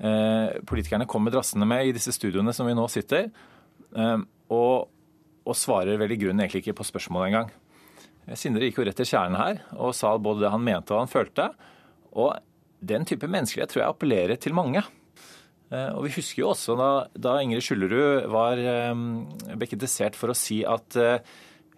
[0.01, 3.31] eh, politikerne kommer drassende med i disse studioene som vi nå sitter,
[3.97, 4.19] eh,
[4.53, 4.89] og,
[5.47, 7.55] og svarer vel i grunnen egentlig ikke på spørsmålet engang.
[8.35, 11.11] Sindre gikk jo rett til kjernen her og sa både det han mente og han
[11.11, 11.51] følte.
[12.19, 12.35] Og
[12.87, 14.83] den type menneskelighet tror jeg appellerer til mange.
[15.71, 18.95] Eh, Og vi husker jo også da, da Ingrid Skyllerud var eh,
[19.59, 21.19] bekritisert for å si at eh,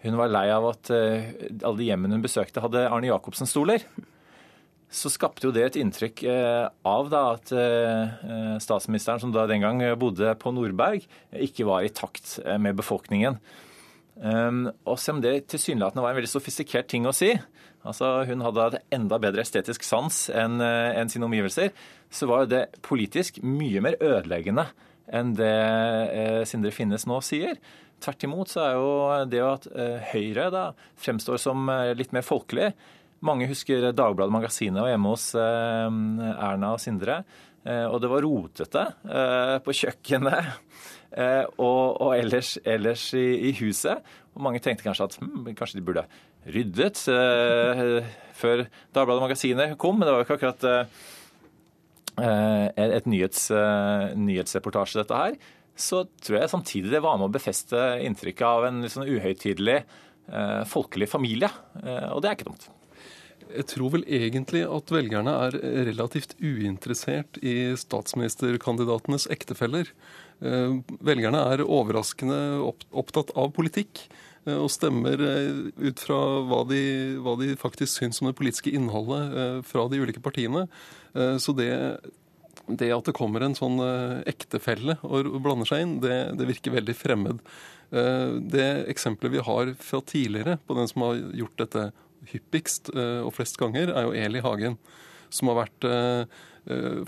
[0.05, 3.83] hun var lei av at eh, alle de hjemmene hun besøkte, hadde Arne Jacobsen-stoler.
[4.89, 9.65] Så skapte jo det et inntrykk eh, av da at eh, statsministeren, som da den
[9.67, 13.41] gang bodde på Nordberg, ikke var i takt med befolkningen.
[14.19, 17.29] Um, og selv om det tilsynelatende var en veldig sofistikert ting å si,
[17.87, 21.71] altså hun hadde et enda bedre estetisk sans enn enn sine omgivelser,
[22.11, 24.65] så var det politisk mye mer ødeleggende
[25.15, 25.55] enn det
[26.51, 27.63] Sindre Finnes nå sier.
[27.99, 28.91] Tvert imot så er jo
[29.31, 30.65] det at eh, Høyre da
[31.03, 32.71] fremstår som eh, litt mer folkelig.
[33.27, 35.89] Mange husker Dagbladet Magasinet og hjemme hos eh,
[36.31, 37.23] Erna og Sindre.
[37.69, 38.83] Og det var rotete
[39.61, 40.47] på kjøkkenet
[41.67, 43.99] og, og ellers, ellers i, i huset.
[44.33, 46.05] Og mange tenkte kanskje at hm, kanskje de burde
[46.49, 47.03] ryddet
[48.39, 48.63] før
[48.95, 50.65] Dagbladet Magasinet kom, men det var jo ikke akkurat
[52.89, 53.51] et nyhets,
[54.17, 55.37] nyhetsreportasje, dette her.
[55.79, 59.77] Så tror jeg samtidig det var med å befeste inntrykket av en sånn uhøytidelig,
[60.33, 61.51] eh, folkelig familie.
[61.85, 62.67] Eh, og det er ikke dumt.
[63.49, 65.55] Jeg tror vel egentlig at velgerne er
[65.89, 69.89] relativt uinteressert i statsministerkandidatenes ektefeller.
[70.43, 74.03] Eh, Velgerne er overraskende opp- opptatt av politikk
[74.45, 76.19] eh, og stemmer eh, ut fra
[76.51, 76.83] hva de,
[77.23, 80.67] hva de faktisk syns om det politiske innholdet fra de ulike partiene.
[81.41, 81.71] Så det,
[82.67, 86.75] det at det kommer en sånn eh, ektefelle og blander seg inn, det, det virker
[86.75, 87.41] veldig fremmed.
[87.93, 91.89] Eh, Det eksempelet vi har fra tidligere på den som har gjort dette
[92.33, 94.79] hyppigst eh, og flest ganger, er jo Eli Hagen.
[95.31, 95.85] som har vært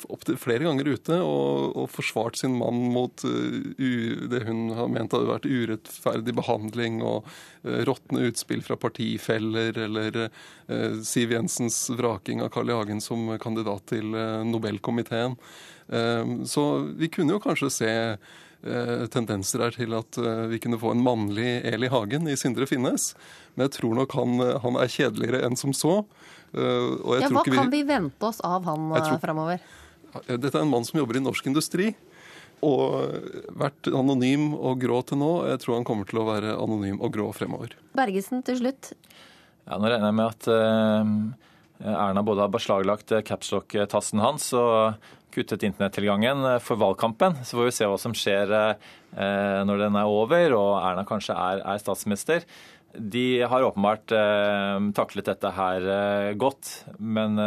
[0.09, 5.13] opptil flere ganger ute og, og forsvart sin mann mot uh, det hun har ment
[5.13, 12.45] hadde vært urettferdig behandling og uh, råtne utspill fra partifeller, eller uh, Siv Jensens vraking
[12.45, 12.77] av Carl I.
[12.81, 14.15] Hagen som kandidat til
[14.47, 15.35] Nobelkomiteen.
[16.47, 16.63] Så
[16.97, 17.91] vi kunne jo kanskje se
[19.11, 20.19] tendenser her til at
[20.53, 23.11] vi kunne få en mannlig Eli Hagen i Sindre Finnes.
[23.57, 25.97] Men jeg tror nok han, han er kjedeligere enn som så.
[26.53, 27.55] Ja, hva vi...
[27.55, 29.19] kan vi vente oss av han tror...
[29.23, 29.63] framover?
[30.27, 31.93] Dette er en mann som jobber i norsk industri.
[32.67, 33.15] Og
[33.57, 35.31] vært anonym og grå til nå.
[35.49, 37.77] Jeg tror han kommer til å være anonym og grå fremover.
[37.97, 38.93] Bergesen til slutt.
[39.65, 45.01] Ja, Nå regner jeg med at uh, Erna både har beslaglagt capslock-tassen hans og
[45.33, 47.39] kuttet internettilgangen for valgkampen.
[47.47, 51.39] Så får vi se hva som skjer uh, når den er over og Erna kanskje
[51.39, 52.45] er, er statsminister.
[52.95, 56.73] De har åpenbart eh, taklet dette her godt.
[56.99, 57.39] men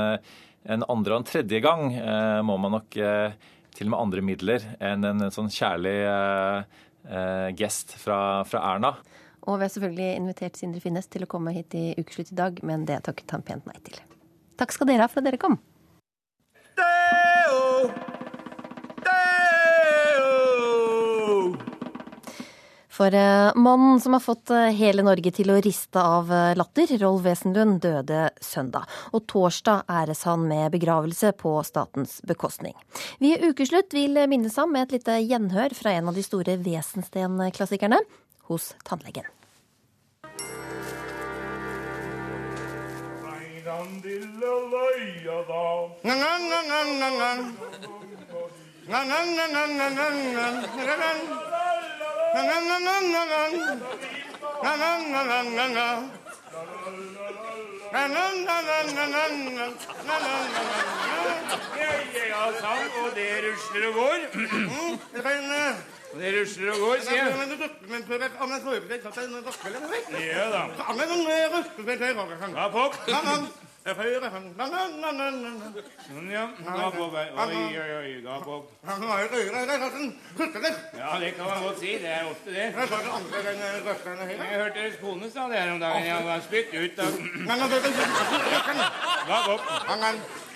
[0.63, 3.36] en andre og en tredje gang eh, må man nok eh,
[3.75, 8.93] til og med andre midler enn en, en sånn kjærlig eh, gest fra, fra, Erna.
[9.43, 12.62] Og vi har selvfølgelig invitert Sindre Finnes til å komme hit i Ukeslutt i dag,
[12.63, 13.99] men det takket han pent nei til.
[14.60, 15.58] Takk skal dere ha for at dere kom.
[23.04, 26.88] For eh, mannen som har fått eh, hele Norge til å riste av eh, latter,
[27.02, 28.88] Rolf Wesenlund, døde søndag.
[29.12, 32.78] Og torsdag æres han med begravelse på statens bekostning.
[33.20, 36.56] Vi i Ukeslutt vil minnes ham med et lite gjenhør fra en av de store
[36.63, 38.00] Wesensten-klassikerne,
[38.48, 39.28] hos tannlegen.
[62.34, 64.19] Ja, sang, og det rusler og går.
[66.13, 67.34] Og Det rusler og går, sier jeg.
[70.28, 70.63] Ja da.
[72.41, 72.58] Sånn,
[73.38, 73.72] ja.
[78.54, 78.67] Opp.
[81.02, 81.91] Ja, det kan man godt si.
[82.04, 82.67] Det er ofte det.
[84.52, 86.06] Jeg hørte deres kone sa det her om dagen.
[86.08, 87.12] Jeg var spytt ut av.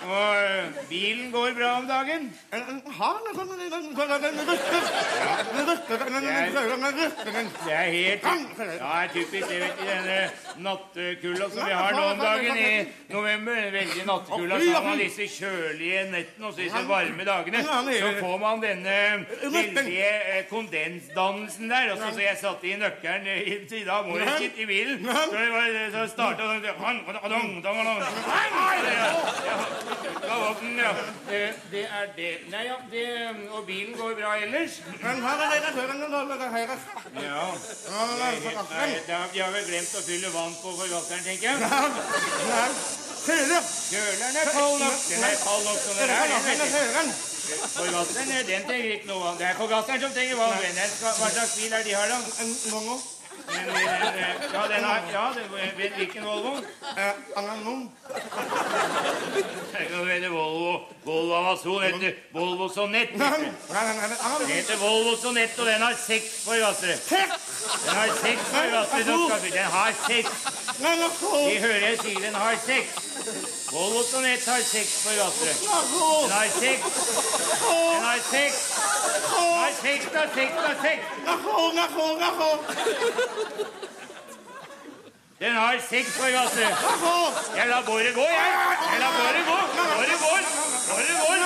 [0.05, 0.35] Og
[0.89, 2.33] bilen går bra om dagen?
[2.51, 2.59] Det
[7.73, 8.23] er helt
[8.79, 9.85] Ja, er typisk det, vet du.
[9.87, 10.19] Denne
[10.67, 13.61] nattekulda som vi har nå om dagen i november.
[13.77, 14.59] Veldig nattekulda.
[14.61, 17.63] Så har man disse kjølige nettene og disse varme dagene.
[17.63, 18.97] Så får man denne
[19.57, 20.11] veldige
[20.51, 21.91] kondensdannelsen der.
[21.91, 23.27] Og så, så jeg satte i nøkkelen
[23.81, 25.05] i dag morges i bilen.
[25.07, 26.43] Så så starta
[30.27, 30.91] Galoppen, ja.
[31.71, 32.31] Det, er det.
[32.51, 33.05] Nei, ja, det,
[33.55, 34.81] Og bilen går bra ellers?
[37.27, 37.45] Ja.
[39.33, 41.57] De har vel glemt å fylle vann på forgasseren, tenker jeg.
[43.27, 44.99] Kjøleren er kald nok.
[45.09, 46.15] Den er kald nok som den er.
[47.73, 49.37] Forgasseren den trenger ikke noe vann.
[49.39, 50.57] Det er forgasseren som trenger vann.
[51.03, 52.19] Hva slags bil er de har, da?
[52.43, 52.97] En Mongo.
[54.53, 55.31] Ja, den er, ja
[55.97, 56.57] hvilken Volvo?
[57.35, 57.91] Amazon.
[59.71, 63.09] Det heter Volvo Volvo Amazon heter Volvo Sonett.
[63.13, 66.95] Det heter Volvo Sonett, og den har seks forgassere.
[67.85, 69.51] Den har seks forgassere.
[69.51, 70.29] Den har seks.
[70.79, 72.89] De hører jeg sier den har seks.
[73.71, 75.53] Volvo Sonett har seks forgassere.
[76.23, 76.81] Den har seks.
[77.93, 78.59] Den har seks.
[79.27, 81.03] Den har seks da, seks da, seks.
[85.39, 86.69] Den har seks forgassere.
[87.57, 88.51] Jeg lar båret gå, jeg.
[88.91, 89.57] Jeg lar båret gå.
[89.97, 90.41] Båret går.
[90.89, 91.43] Båret går.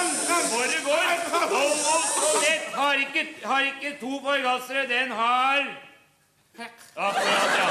[0.54, 1.08] Båret går.
[1.54, 4.88] Volvo Sonett har ikke, har ikke to forgassere.
[4.88, 5.58] Den har
[6.96, 7.68] Akkurat, ja.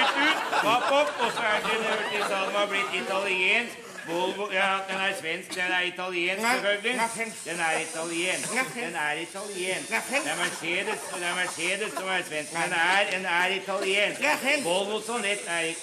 [0.00, 0.64] Ut, ut.
[0.64, 1.14] Vapp opp.
[1.20, 3.89] Og så er den salen var blitt italiensk.
[4.06, 5.54] Volvo Ja, den er svensk.
[5.54, 7.00] Den er italiensk, selvfølgelig.
[7.44, 8.50] Den er italiensk.
[8.74, 9.88] Den er italiensk.
[9.88, 12.50] Det er Mercedes, det er Mercedes som er svensk.
[12.50, 14.20] Den er, den er italiensk.
[14.64, 15.74] Volvo Sonett er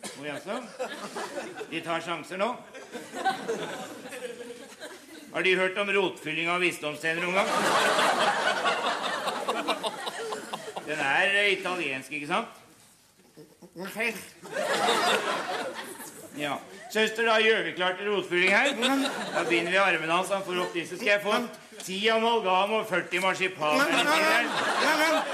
[0.00, 0.54] Å jaså?
[1.70, 2.46] De tar sjanser nå?
[5.34, 7.48] Har de hørt om rotfylling av visdomstenner noen gang?
[10.88, 12.48] Den er italiensk, ikke sant?
[16.40, 16.56] Ja.
[16.92, 18.70] Søster, da gjør vi klart til rotfylling her.
[19.34, 20.30] Da binder vi armene hans.
[20.34, 20.96] Han får opp disse.
[20.96, 21.34] Skal jeg få
[21.82, 23.82] ti amalgam og 40 marsipan?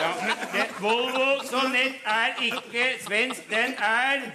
[0.01, 3.49] Ja, men det, Volvo Sonett er ikke svensk.
[3.51, 4.29] Den er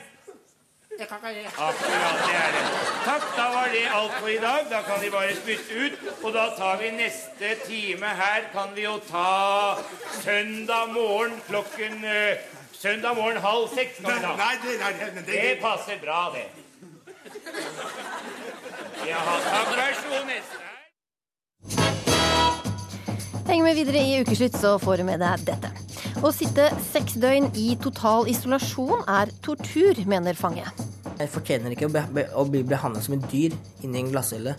[1.02, 2.64] Akkurat det er det.
[3.06, 4.66] Takk, da var det alt for i dag.
[4.70, 5.94] Da kan de bare spytte ut.
[6.24, 8.42] Og da tar vi neste time her.
[8.54, 9.78] Kan vi jo ta
[10.22, 12.38] søndag morgen klokken eh,
[12.74, 13.98] Søndag morgen halv seks.
[14.06, 14.22] Kan.
[14.22, 16.61] Nei, det, nei, det, men det, Det passer bra, det.
[19.08, 19.70] Jaha, takk.
[19.78, 20.56] Vær så god, neste.
[23.48, 25.72] Heng med videre i Ukeslutt, så får du med deg dette.
[26.22, 30.68] Å sitte seks døgn i total isolasjon er tortur, mener fange.
[31.18, 34.56] Jeg fortjener ikke å, be å bli behandlet som et dyr inni en glasshelle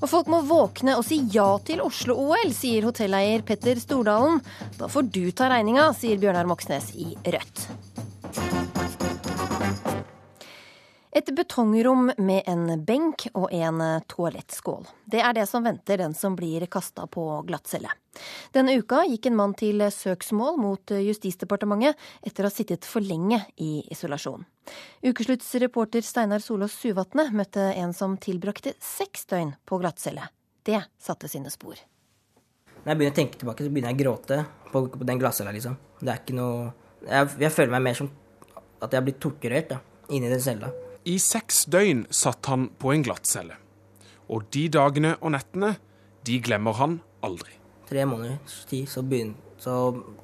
[0.00, 4.40] Og folk må våkne og si ja til Oslo-OL, sier hotelleier Petter Stordalen.
[4.78, 7.85] Da får du ta regninga, sier Bjørnar Moxnes i Rødt.
[11.26, 14.84] Et betongrom med en benk og en toalettskål.
[15.10, 17.90] Det er det som venter den som blir kasta på glattcelle.
[18.54, 23.40] Denne uka gikk en mann til søksmål mot Justisdepartementet etter å ha sittet for lenge
[23.58, 24.46] i isolasjon.
[25.02, 30.30] Ukeslutts reporter Steinar Solås Suvatne møtte en som tilbrakte seks døgn på glattcelle.
[30.62, 31.74] Det satte sine spor.
[32.84, 35.58] Når jeg begynner å tenke tilbake, så begynner jeg å gråte på, på den glattcella,
[35.58, 35.74] liksom.
[35.98, 36.70] Det er ikke noe
[37.02, 38.14] jeg, jeg føler meg mer som
[38.78, 39.82] at jeg har blitt torturert da,
[40.14, 40.70] inni den cella.
[41.06, 43.54] I seks døgn satt han på en glattcelle.
[44.26, 45.76] Og de dagene og nettene,
[46.26, 47.52] de glemmer han aldri.
[47.86, 49.04] Tre måneders tid, så,
[49.62, 49.76] så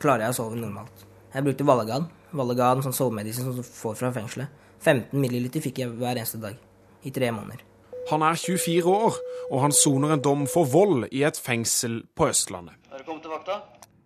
[0.03, 1.05] klarer jeg å sove normalt.
[1.31, 2.09] Jeg brukte Valagan.
[2.35, 4.51] Valagan, sånn sovemedisin som du får fra fengselet.
[4.83, 6.59] 15 milliliter fikk jeg hver eneste dag.
[7.07, 7.63] I tre måneder.
[8.11, 9.21] Han er 24 år,
[9.53, 12.75] og han soner en dom for vold i et fengsel på Østlandet.
[12.91, 13.61] Har du kommet til vakta?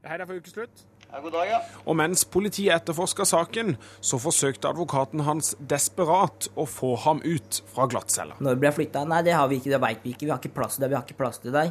[0.04, 0.84] Hei, det er for ukeslutt.
[1.12, 1.58] Ja, god dag, ja.
[1.86, 7.86] Og mens politiet etterforska saken, så forsøkte advokaten hans desperat å få ham ut fra
[7.90, 8.36] glattcella.
[8.42, 9.04] Når ble jeg flytta?
[9.08, 10.26] Nei, det har vi ikke, det veit vi ikke.
[10.26, 11.70] Vi har ikke plass til det, vi har ikke plass til deg.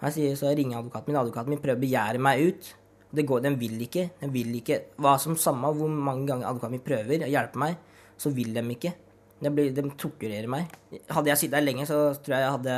[0.00, 1.20] Jeg sier, så ringer advokaten min.
[1.20, 2.70] Advokaten min prøver å begjære meg ut.
[3.10, 4.06] Det går, Den vil ikke.
[4.22, 4.80] Den vil ikke.
[5.02, 7.76] Hva som samme hvor mange ganger advokaten min prøver å hjelpe meg,
[8.20, 8.94] så vil de ikke.
[9.40, 10.72] De, blir, de torturerer meg.
[11.10, 12.74] Hadde jeg sittet der lenge, så tror jeg jeg hadde,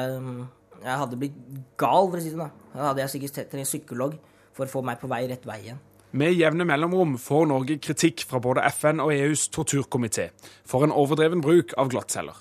[0.82, 1.40] jeg hadde blitt
[1.78, 2.60] gal, for å si det sånn.
[2.74, 4.20] Da hadde jeg sikkert trengt en psykolog
[4.52, 5.80] for å få meg på vei rett vei igjen.
[6.12, 10.26] Med jevne mellomrom får Norge kritikk fra både FN og EUs torturkomité
[10.68, 12.36] for en overdreven bruk av glattceller.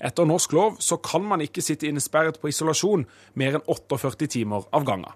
[0.00, 3.04] Etter norsk lov så kan man ikke sitte innesperret på isolasjon
[3.36, 5.12] mer enn 48 timer av gangen.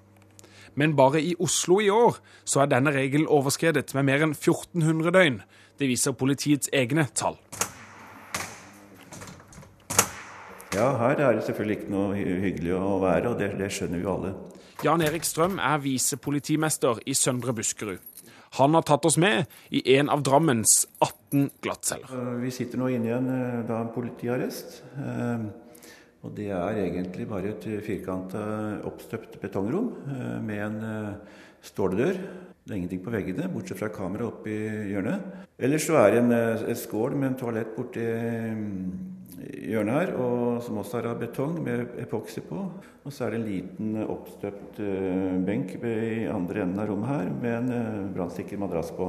[0.77, 5.17] Men bare i Oslo i år så er denne regelen overskredet med mer enn 1400
[5.17, 5.41] døgn.
[5.81, 7.41] Det viser politiets egne tall.
[10.77, 14.13] Ja, her er det selvfølgelig ikke noe hyggelig å være, og det, det skjønner vi
[14.19, 14.37] alle.
[14.81, 18.01] Jan Erik Strøm er visepolitimester i Søndre Buskerud.
[18.57, 19.45] Han har tatt oss med
[19.77, 22.15] i en av Drammens 18 glattceller.
[22.41, 23.29] Vi sitter nå inne i en
[23.69, 24.79] da, politiarrest.
[26.25, 28.41] Og det er egentlig bare et firkanta
[28.89, 29.93] oppstøpt betongrom
[30.49, 30.81] med en
[31.61, 32.17] ståledør.
[32.65, 34.57] Det er ingenting på veggene, bortsett fra kamera oppi
[34.95, 35.29] hjørnet.
[35.61, 36.35] Ellers så er det en,
[36.73, 38.09] et skål med en toalett borti
[39.39, 42.67] hjørnet her, og som også er av betong med epoksy på.
[43.05, 47.33] Og så er det en liten oppstøpt uh, benk i andre enden av rommet her
[47.33, 49.09] med en uh, brannsikker madrass på.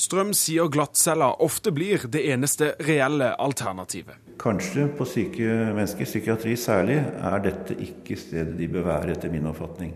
[0.00, 4.16] Strøm sier glattcella ofte blir det eneste reelle alternativet.
[4.40, 9.50] Kanskje på syke mennesker, psykiatri særlig, er dette ikke stedet de bør være, etter min
[9.50, 9.92] oppfatning.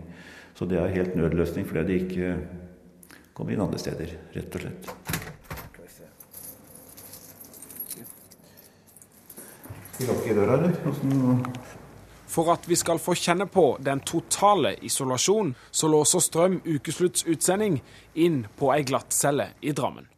[0.55, 2.35] Så det er helt nødløsning fordi de ikke
[3.35, 5.14] kommer inn andre steder, rett og slett.
[9.99, 10.73] Lukke døra, eller?
[12.27, 17.79] For at vi skal få kjenne på den totale isolasjon, så låser Strøm Ukeslutts utsending
[18.13, 20.09] inn på ei glattcelle i Drammen.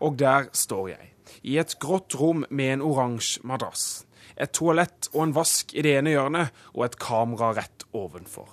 [0.00, 4.06] Og der står jeg, i et grått rom med en oransje madrass.
[4.36, 8.48] Et toalett og en vask i det ene hjørnet, og et kamera rett ovenfor.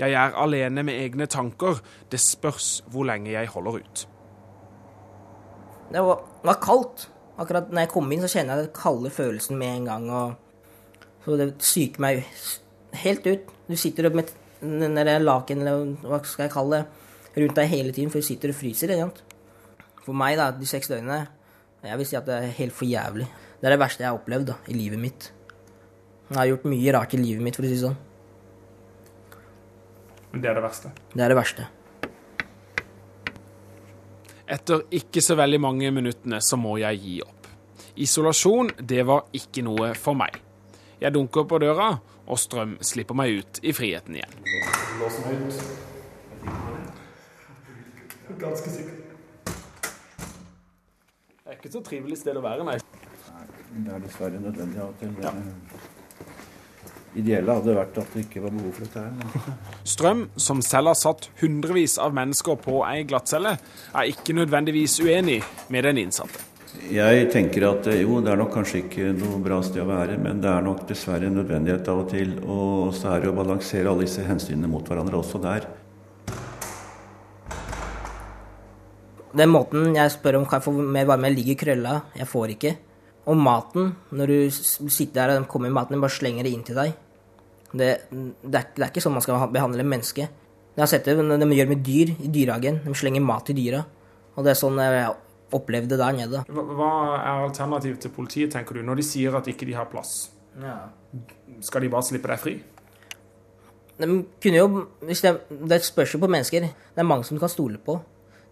[0.00, 1.80] Jeg er alene med egne tanker.
[2.10, 4.06] Det spørs hvor lenge jeg holder ut.
[5.92, 7.06] Det var, var kaldt.
[7.36, 10.08] Akkurat når jeg kom inn, så kjenner jeg den kalde følelsen med en gang.
[10.10, 12.24] Og, så det psyker meg
[13.02, 13.54] helt ut.
[13.66, 17.92] Du sitter med den der laken, eller hva skal jeg kalle det, rundt deg hele
[17.92, 18.94] tiden, for du sitter og fryser.
[20.06, 21.26] For meg, da, de seks døgnene,
[21.86, 23.28] jeg vil si at det er helt for jævlig.
[23.60, 25.30] Det er det verste jeg har opplevd da, i livet mitt.
[26.30, 27.98] Jeg har gjort mye rart i livet mitt, for å si det sånn.
[30.32, 30.92] Men det er det verste?
[31.12, 31.68] Det er det verste.
[34.46, 37.48] Etter ikke så veldig mange minuttene så må jeg gi opp.
[37.98, 40.36] Isolasjon, det var ikke noe for meg.
[41.00, 41.88] Jeg dunker på døra,
[42.26, 44.36] og Strøm slipper meg ut i friheten igjen.
[45.00, 45.58] Lås meg ut.
[48.36, 49.02] Ganske sikker.
[51.46, 52.78] Det er ikke så trivelig sted å være, nei.
[53.76, 55.10] Det er dessverre nødvendig av og til.
[55.24, 55.32] Ja.
[57.20, 59.54] Ideelle hadde vært at det ikke var behov for dette her.
[59.94, 63.56] Strøm, som selv har satt hundrevis av mennesker på ei glattcelle,
[63.92, 65.40] er ikke nødvendigvis uenig
[65.72, 66.44] med den innsatte.
[66.90, 70.18] Jeg tenker at eh, jo, det er nok kanskje ikke noe bra sted å være,
[70.20, 72.36] men det er nok dessverre en nødvendighet av og til.
[72.44, 75.66] Og så er det å balansere alle disse hensynene mot hverandre også der.
[79.36, 82.54] Den måten jeg spør om kan jeg få mer varme, ligger i krølla, jeg får
[82.54, 82.76] ikke.
[83.26, 86.54] Og maten, når du sitter der og de kommer med maten, de bare slenger det
[86.54, 86.94] inn til deg.
[87.76, 90.32] Det, det, er, det er ikke sånn man skal behandle mennesker.
[90.76, 92.82] Jeg har sett det men de gjør med dyr i dyrehagen.
[92.84, 93.82] De slenger mat til dyra.
[94.36, 95.06] Og det er sånn jeg
[95.56, 96.42] opplevde det der nede.
[96.52, 100.26] Hva, er alternativet til politiet, tenker du, når de sier at ikke de har plass?
[100.60, 100.76] Ja.
[101.64, 102.56] Skal de bare slippe deg fri?
[103.96, 104.08] De
[104.42, 104.66] kunne jo,
[105.08, 105.32] hvis det,
[105.70, 106.66] det spørs jo på mennesker.
[106.68, 107.96] Det er mange som du kan stole på.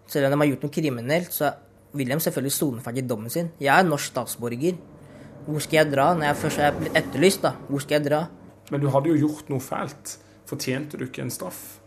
[0.09, 1.51] Selv om de har gjort noe kriminelt, så
[1.95, 3.51] vil de selvfølgelig sone ferdig dommen sin.
[3.61, 4.79] Jeg er norsk statsborger.
[5.45, 7.45] Hvor skal jeg dra når jeg først er etterlyst?
[7.45, 7.53] da?
[7.69, 8.23] Hvor skal jeg dra?
[8.71, 10.17] Men du hadde jo gjort noe fælt.
[10.49, 11.79] Fortjente du ikke en straff?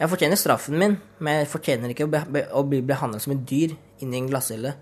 [0.00, 3.34] Jeg fortjener straffen min, men jeg fortjener ikke å, be, be, å bli behandlet som
[3.34, 4.72] et dyr inni en glasshylle.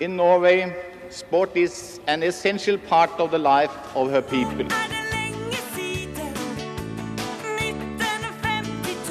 [0.00, 0.72] In Norway,
[1.10, 4.66] sport is an essential part of the life of her people.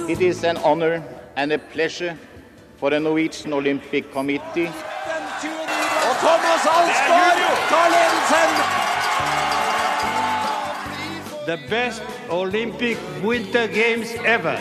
[0.09, 1.03] It is an honor
[1.36, 2.17] and a pleasure
[2.77, 4.67] for the Norwegian Olympic Committee
[6.03, 8.92] Og Thomas Alsgaard tar ledelsen!
[11.45, 14.59] The best Olympic Winter Games ever.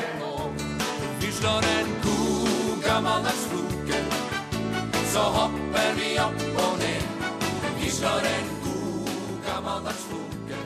[1.20, 4.00] Vi slår en god gammeldags floke,
[5.12, 7.06] så hopper vi opp og ned.
[7.78, 9.14] Vi slår en god
[9.46, 10.58] gammeldags floke.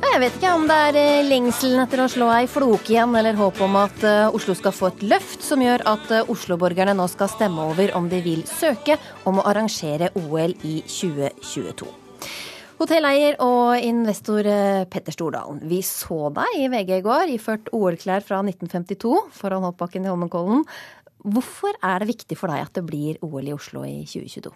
[0.00, 3.12] Ja, jeg vet ikke om det er eh, lengselen etter å slå ei floke igjen,
[3.20, 6.96] eller håp om at eh, Oslo skal få et løft som gjør at eh, Oslo-borgerne
[6.96, 8.96] nå skal stemme over om de vil søke
[9.28, 12.01] om å arrangere OL i 2022.
[12.82, 18.24] Hotelleier og investor eh, Petter Stordalen, vi så deg i VG i går iført OL-klær
[18.26, 20.64] fra 1952 foran hoppbakken i Holmenkollen.
[21.22, 24.50] Hvorfor er det viktig for deg at det blir OL i Oslo i 2022?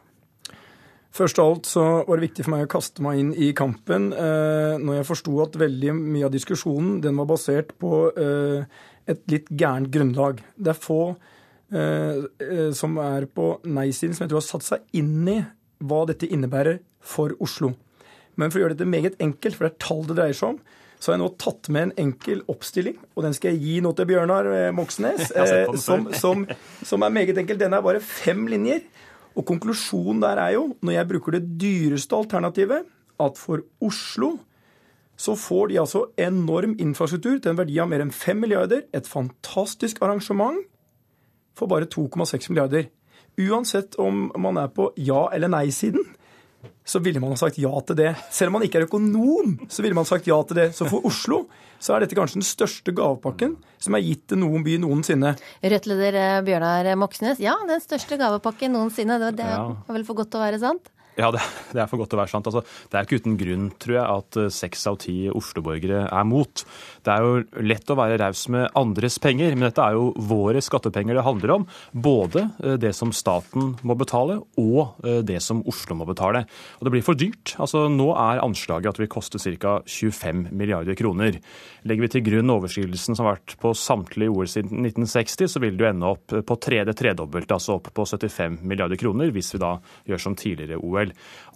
[1.14, 4.11] Først av alt så var det viktig for meg å kaste meg inn i kampen
[4.11, 9.24] eh, når jeg forsto at veldig mye av diskusjonen den var basert på eh, et
[9.31, 10.43] litt gærent grunnlag.
[10.59, 14.99] Det er få eh, eh, som er på nei-siden som jeg tror har satt seg
[14.99, 15.41] inn i
[15.87, 17.77] hva dette innebærer for Oslo.
[18.37, 20.59] Men for å gjøre dette meget enkelt, for det er tall det dreier seg om,
[20.97, 23.93] så har jeg nå tatt med en enkel oppstilling, og den skal jeg gi nå
[23.97, 26.47] til Bjørnar eh, Moxnes, eh, som, som,
[26.84, 27.61] som er meget enkel.
[27.61, 28.84] Den er bare fem linjer.
[29.37, 32.87] Og konklusjonen der er jo, når jeg bruker det dyreste alternativet,
[33.20, 34.37] at for Oslo
[35.16, 38.84] så får de altså enorm infrastruktur til en verdi av mer enn 5 milliarder.
[38.93, 40.59] Et fantastisk arrangement
[41.57, 42.91] for bare 2,6 milliarder.
[43.41, 46.05] Uansett om man er på ja- eller nei-siden,
[46.87, 48.12] så ville man ha sagt ja til det.
[48.33, 50.69] Selv om man ikke er økonom, så ville man sagt ja til det.
[50.77, 51.45] Så for Oslo
[51.83, 55.35] så er dette kanskje den største gavepakken som er gitt til noen by noensinne.
[55.61, 59.19] Rødt-leder eh, Bjørnar Moxnes, ja, den største gavepakken noensinne.
[59.21, 60.93] Det, det var vel for godt til å være sant?
[61.17, 61.41] Ja, det,
[61.73, 62.49] det er for godt til å være sant.
[62.51, 62.61] Altså,
[62.93, 66.64] det er ikke uten grunn, tror jeg, at eh, seks av ti Oslo-borgere er mot.
[67.07, 70.61] Det er jo lett å være raus med andres penger, men dette er jo våre
[70.61, 71.64] skattepenger det handler om.
[71.97, 76.45] Både eh, det som staten må betale, og eh, det som Oslo må betale.
[76.77, 77.55] Og det blir for dyrt.
[77.57, 79.79] Altså, nå er anslaget at det vil koste ca.
[79.89, 81.41] 25 milliarder kroner.
[81.89, 85.81] Legger vi til grunn overskridelsen som har vært på samtlige OL siden 1960, så vil
[85.81, 89.64] det jo ende opp på tre, tredobbelte, altså opp på 75 milliarder kroner, hvis vi
[89.64, 89.77] da
[90.11, 91.05] gjør som tidligere OL.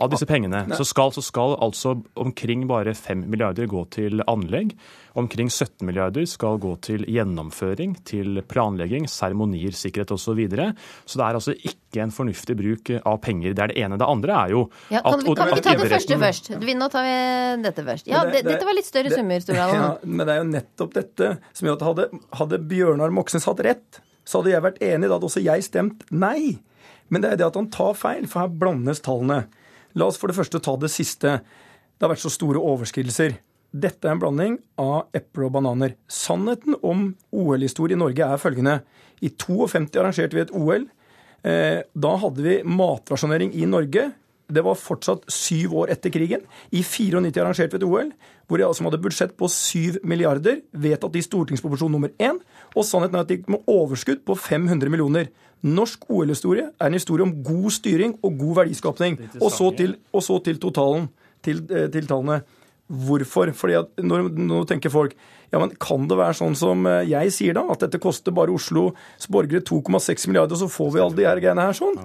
[0.00, 4.74] Av disse pengene så skal, så skal altså omkring bare 5 milliarder gå til anlegg.
[5.18, 10.30] Omkring 17 milliarder skal gå til gjennomføring, til planlegging, seremonier, sikkerhet osv.
[10.30, 10.68] Så, videre.
[11.04, 13.52] så det er altså ikke en fornuftig bruk av penger.
[13.58, 13.98] Det er det ene.
[13.98, 14.60] Det andre er jo
[14.92, 16.50] Ja, kan, vi, kan vi at ta det første først?
[16.62, 18.06] Vi- Nå tar vi dette først.
[18.06, 19.74] Ja, det, det- det- Dette var litt større det- summer, Stordalen.
[19.74, 23.60] Ja, men det er jo nettopp dette som gjør at hadde, hadde Bjørnar Moxnes hatt
[23.66, 25.08] rett, så hadde jeg vært enig.
[25.08, 26.58] Da hadde også jeg stemt nei.
[27.10, 29.44] Men det er det at han tar feil, for her blandes tallene.
[29.98, 31.40] La oss for det første ta det siste.
[31.42, 33.36] Det har vært så store overskridelser.
[33.70, 35.94] Dette er en blanding av epler og bananer.
[36.10, 38.80] Sannheten om OL-historie i Norge er følgende.
[39.22, 40.86] I 52 arrangerte vi et OL.
[41.44, 44.12] Eh, Da hadde vi matrasjonering i Norge.
[44.50, 46.44] Det var fortsatt syv år etter krigen.
[46.74, 48.12] I 94 arrangerte vi et OL
[48.50, 52.40] hvor de altså hadde budsjett på 7 milliarder, vedtatt i stortingsproporsjon nummer én.
[52.74, 55.28] Og sannheten er at de gikk med overskudd på 500 millioner.
[55.62, 59.20] Norsk OL-historie er en historie om god styring og god verdiskapning.
[59.38, 61.06] Og så til, og så til totalen,
[61.46, 62.40] til, eh, til tallene.
[62.90, 63.52] Hvorfor?
[63.54, 65.14] Fordi at når, nå tenker folk
[65.52, 68.54] ja, men kan det være sånn som eh, jeg sier da, at dette koster bare
[68.54, 71.98] Oslos borgere 2,6 milliarder, og så får vi alle de her greiene her sånn?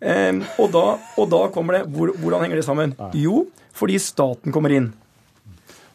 [0.00, 0.84] Eh, og, da,
[1.20, 2.94] og da kommer det hvor, Hvordan henger det sammen?
[3.20, 3.46] Jo,
[3.76, 4.92] fordi staten kommer inn.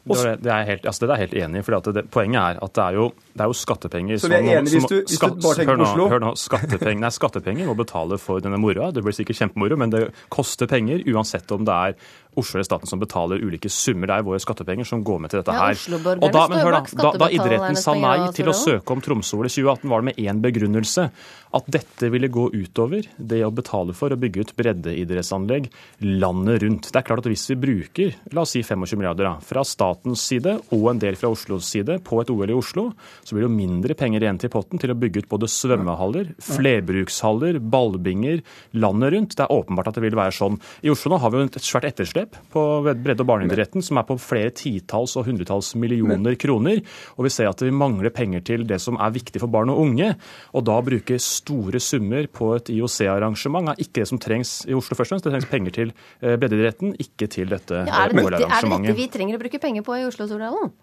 [0.05, 2.59] Det, var det, det, er helt, altså det er helt enig fordi det, Poenget er
[2.61, 5.17] at det er jo, det er jo skattepenger Så vi er enige hvis du- hvis
[5.17, 6.05] du bare tenker på Oslo?
[6.11, 8.91] Hør nå, skattepenger, nei, skattepenger må betale for denne moroa.
[8.93, 11.97] Det blir sikkert kjempemoro, men det koster penger uansett om det er
[12.39, 14.09] Oslo eller staten som betaler ulike summer.
[14.11, 15.79] Det er våre skattepenger som går med til dette Ja, her.
[15.79, 19.03] Oslo-borgerne Og da, men hør da, da, da idretten sa nei til å søke om
[19.05, 21.09] Tromsø-OL i 2018, var det med én begrunnelse.
[21.55, 25.69] At dette ville gå utover det å betale for å bygge ut breddeidrettsanlegg
[26.03, 26.89] landet rundt.
[26.91, 30.23] Det er klart at hvis vi bruker la oss si 25 milliarder da, fra statens
[30.25, 32.89] side og en del fra Oslos side på et OL i Oslo,
[33.23, 36.33] så blir det jo mindre penger igjen til potten til å bygge ut både svømmehaller,
[36.43, 38.41] flerbrukshaller, ballbinger
[38.75, 39.35] landet rundt.
[39.37, 40.59] Det er åpenbart at det vil være sånn.
[40.83, 44.05] I Oslo nå har vi jo et svært etterslep på bredde- og barneidretten som er
[44.07, 46.81] på flere titalls og hundretalls millioner kroner.
[47.17, 49.81] Og vi ser at vi mangler penger til det som er viktig for barn og
[49.83, 50.13] unge.
[50.53, 54.97] Og da bruke store summer på et IOC-arrangement er ikke det som trengs i Oslo
[54.97, 55.27] først og fremst.
[55.27, 58.81] Det trengs penger til eh, breddeidretten, ikke til dette Ja, er, det dette, er det
[58.81, 60.73] dette vi trenger å bruke penger på i Oslo-Stordalen?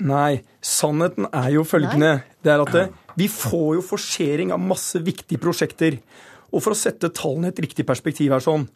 [0.00, 2.20] Nei, sannheten er jo følgende.
[2.40, 2.86] Det er at det,
[3.20, 5.98] vi får jo forsering av masse viktige prosjekter.
[6.50, 8.66] Og for å sette tallene i et riktig perspektiv her sånn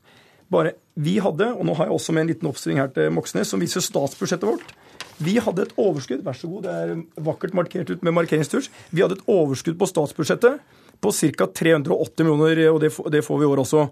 [0.55, 3.49] bare, Vi hadde, og nå har jeg også med en liten oppstilling her til Moxnes,
[3.51, 4.75] som viser statsbudsjettet vårt.
[5.19, 9.03] Vi hadde et overskudd vær så god, det er vakkert markert ut med markeringsturs, Vi
[9.03, 10.61] hadde et overskudd på statsbudsjettet
[11.03, 11.47] på ca.
[11.51, 13.89] 380 millioner, og det, får- vi i år også.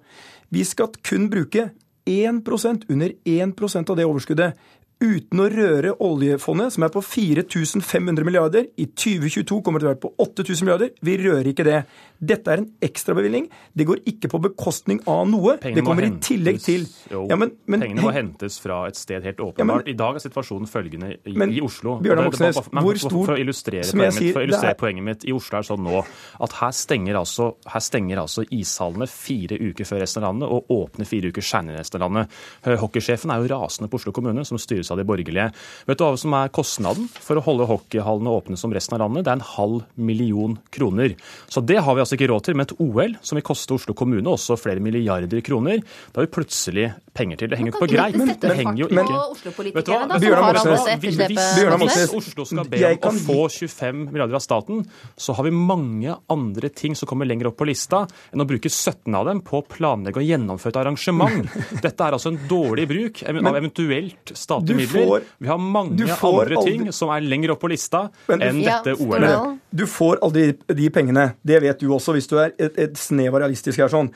[0.50, 1.70] Vi skal kun bruke
[2.06, 4.54] 1% under 1% av det overskuddet
[5.02, 8.68] uten å røre oljefondet, som er på 4500 milliarder.
[8.78, 10.92] I 2022 kommer det til å være på 8000 milliarder.
[11.02, 11.80] Vi rører ikke det.
[12.22, 13.48] Dette er en ekstrabevilgning.
[13.74, 15.56] Det går ikke på bekostning av noe.
[15.58, 18.86] Pengene det kommer kommer i tillegg til Jo, Ja, men- men- pengene må hentes fra
[18.86, 19.88] et sted helt åpenbart.
[19.88, 21.98] I dag er situasjonen følgende i, Men, i Oslo.
[22.00, 24.74] Bjørnar Moxnes, hvor for- stor- For å illustrere, poenget, sier, mitt, for å illustrere er-
[24.74, 26.04] poenget mitt i Oslo er det sånn nå
[26.40, 30.68] at her stenger, altså, her stenger altså ishallene fire uker før resten av landet og
[30.68, 32.30] åpner fire uker seinere enn resten av landet.
[32.64, 35.48] Hockeysjefen er jo rasende på Oslo kommune, som styres av de borgerlige.
[35.88, 39.26] Vet du hva som er kostnaden for å holde hockeyhallene åpne som resten av landet?
[39.26, 41.16] Det er en halv million kroner.
[41.50, 42.58] Så det har vi altså ikke råd til.
[42.58, 45.82] Men et OL som vil koste Oslo kommune også flere milliarder kroner,
[46.12, 47.50] da har vi plutselig penger til.
[47.52, 48.16] Det henger jo ikke på greip.
[48.16, 50.18] Men, Det henger jo ikke Vet du hva?
[50.22, 54.82] Bjørnar har Moxnes, Hvis, Oslo skal be om kan å få 25 milliarder av staten,
[55.20, 58.70] så har vi mange andre ting som kommer lenger opp på lista enn å bruke
[58.72, 61.52] 17 av dem på å planlegge og gjennomføre et arrangement.
[61.84, 65.28] Dette er altså en dårlig bruk av eventuelt statlige midler.
[65.38, 68.96] Vi har mange andre aldri- ting som er lenger opp på lista Men enn dette
[68.98, 69.58] OL-et.
[69.72, 71.32] Du får aldri de pengene.
[71.44, 73.92] Det vet du også, hvis du er et, et snev av realistisk her.
[73.92, 74.10] sånn.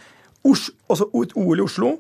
[0.46, 1.96] Os, altså, OL i Oslo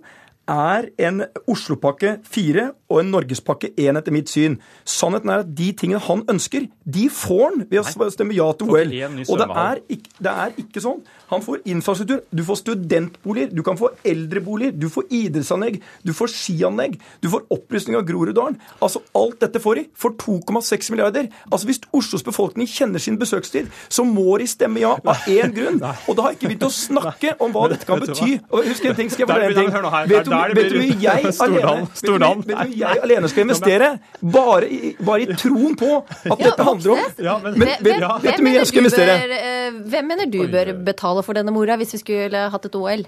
[0.46, 4.56] er en Oslopakke 4 og en Norgespakke 1 etter mitt syn.
[4.86, 8.70] Sannheten er at de tingene han ønsker, de får han ved å stemme ja til
[8.70, 8.92] OL.
[9.26, 11.00] Og det er, ikke, det er ikke sånn.
[11.32, 16.30] Han får infrastruktur, du får studentboliger, du kan få eldreboliger, du får idrettsanlegg, du får
[16.30, 16.94] skianlegg,
[17.24, 18.60] du får opprustning av Groruddalen.
[18.78, 21.30] Altså alt dette får de for 2,6 milliarder.
[21.50, 25.82] Altså Hvis Oslos befolkning kjenner sin besøkstid, så må de stemme ja av én grunn.
[26.06, 28.38] Og da har ikke begynt å snakke om hva dette kan bety.
[28.52, 30.10] Og husk en ting, skal jeg fortelle en ting.
[30.12, 32.42] Vet du vet du blir mye jeg Stordalen, alene vet du hvor mye- Stordalen.
[32.46, 33.88] vet du mye jeg alene skal investere?
[34.36, 35.90] Bare i, bare i troen på
[36.32, 38.78] at dette handler om Ja, men- Men vet, hvem, vet du hvor mye jeg skal
[38.84, 39.18] investere?
[39.20, 42.74] bør, eh, hvem mener du bør betale for denne mora hvis vi skulle hatt et
[42.74, 43.06] OL?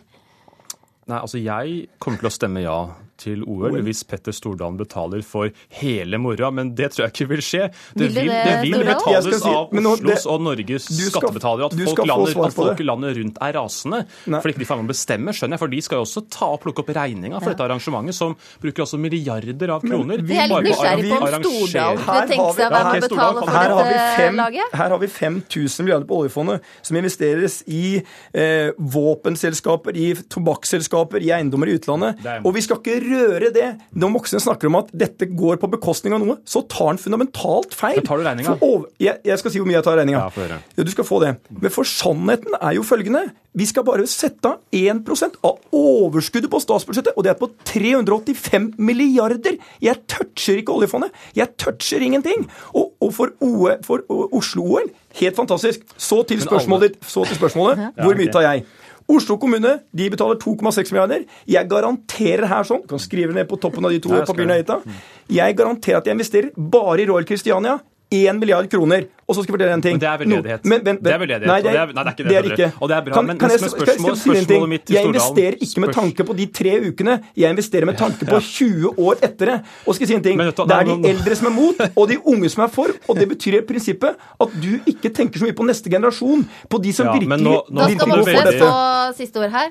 [1.09, 2.79] Nei, altså Jeg kommer til å stemme ja
[3.19, 5.51] til OL hvis Petter Stordalen betaler for
[5.81, 7.65] hele moroa, men det tror jeg ikke vil skje.
[7.99, 11.67] Det Vil det vil, betales si- av men Oslos det- og Norges skattebetalere.
[11.67, 14.01] At folk, lander, landet, at folk landet rundt er rasende.
[14.27, 14.41] Nei.
[14.41, 15.59] For ikke de får bestemme, skjønner jeg.
[15.59, 18.83] For de skal jo også ta og plukke opp regninga for dette arrangementet, som bruker
[18.87, 20.23] også milliarder av kroner.
[20.23, 22.55] Jeg er litt bare på nysgjerrig på om arrangere- Stordalen Her kunne har tenke vi-
[22.55, 24.69] seg å være med Ja, å betale for her har, vi dette fem, laget.
[24.79, 28.03] her har vi 5000 milliarder på oljefondet som investeres i
[28.35, 32.23] eh, våpenselskaper, i tobakksselskaper, i eiendommer i utlandet.
[32.45, 33.69] Og vi skal ikke røre det.
[33.99, 37.75] Når Moxnes snakker om at dette går på bekostning av noe, så tar han fundamentalt
[37.77, 38.01] feil.
[38.01, 38.57] Så tar du regninga?
[39.03, 40.25] Jeg, jeg skal si hvor mye jeg tar regninga.
[40.39, 40.61] Ja.
[40.79, 41.35] Du skal få det.
[41.51, 43.29] Men for sannheten er jo følgende.
[43.59, 48.75] Vi skal bare sette av 1 av overskuddet på statsbudsjettet, og det er på 385
[48.79, 49.57] milliarder.
[49.83, 51.15] Jeg toucher ikke oljefondet.
[51.35, 52.47] Jeg toucher ingenting.
[52.75, 54.93] Og, og for, OE, for Oslo-OL,
[55.23, 55.87] helt fantastisk.
[55.97, 57.09] Så til spørsmålet ditt.
[57.09, 57.89] Så til spørsmålet.
[58.05, 58.69] Hvor mye tar jeg?
[59.09, 61.23] Oslo kommune de betaler 2,6 milliarder.
[61.49, 64.67] Jeg garanterer her sånn, du kan skrive ned på toppen av de to papirene jeg
[64.67, 64.99] har gitt deg.
[65.39, 67.79] Jeg garanterer at jeg investerer bare i Royal Christiania
[68.13, 69.09] 1 milliard kroner.
[69.29, 69.93] Og så skal jeg fortelle en ting.
[69.93, 70.63] Men det er veldedighet.
[70.65, 72.37] No, men, men, Det er veldedighet, Nei, det er- nei, det er ikke det, det
[72.39, 72.69] er ikke.
[72.81, 74.47] Og det er bra, Kan, men- kan men jeg, spørsmål- skal, skal jeg si en
[74.49, 74.81] ting?
[74.97, 77.17] Jeg investerer ikke med tanke på de tre ukene.
[77.37, 79.59] Jeg investerer med tanke på 20 år etter det.
[79.87, 80.39] Og skal jeg si en ting?
[80.39, 82.89] Det er de eldre som er mot, og de unge som er for.
[83.09, 86.49] Og det betyr i prinsippet at du ikke tenker så mye på neste generasjon.
[86.71, 88.65] På de som Ja, virkelig, nå- nå Da virkelig skal kommer går for veldig- dette.
[88.65, 89.69] få siste ord her.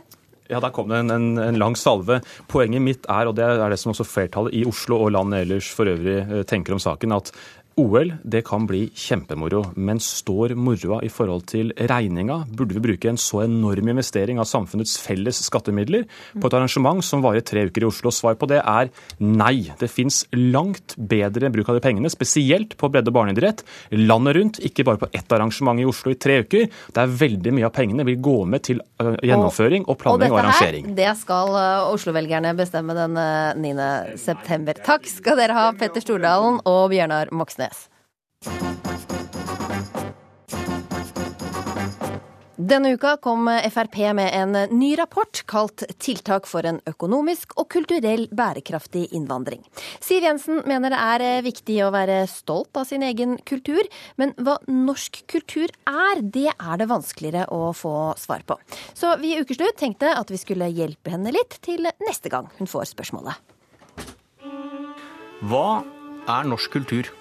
[0.49, 2.21] Ja, Der kom det en, en, en, lang salve.
[2.47, 5.67] Poenget mitt er, og det er det som også flertallet i Oslo og landet ellers
[5.75, 7.31] for øvrig eh, tenker om saken, at
[7.77, 12.39] OL det kan bli kjempemoro, men står moroa i forhold til regninga?
[12.49, 17.21] Burde vi bruke en så enorm investering av samfunnets felles skattemidler på et arrangement som
[17.21, 18.09] varer tre uker i Oslo?
[18.13, 18.89] Svar på det er
[19.21, 19.69] nei.
[19.77, 23.61] Det fins langt bedre bruk av de pengene, spesielt på bredde- og barneidrett,
[23.93, 26.65] landet rundt, ikke bare på ett arrangement i Oslo i tre uker.
[26.97, 30.43] Der veldig mye av pengene vil gå med til øh, gjennomføring og planlegging og, og
[30.47, 30.89] arrangering.
[30.89, 33.21] Her, det skal øh, Oslo-velgerne bestemme den
[33.61, 33.77] 9.
[34.17, 34.81] september.
[34.81, 37.66] Takk skal dere ha, Petter Stordalen og Bjørnar Moxnes.
[42.67, 48.25] Denne uka kom Frp med en ny rapport kalt 'Tiltak for en økonomisk og kulturell
[48.27, 49.63] bærekraftig innvandring'.
[50.03, 53.87] Siv Jensen mener det er viktig å være stolt av sin egen kultur,
[54.17, 58.59] men hva norsk kultur er, det er det vanskeligere å få svar på.
[58.93, 62.67] Så vi i Ukeslutt tenkte at vi skulle hjelpe henne litt til neste gang hun
[62.67, 63.39] får spørsmålet.
[65.47, 65.83] Hva
[66.27, 67.13] er norsk kultur?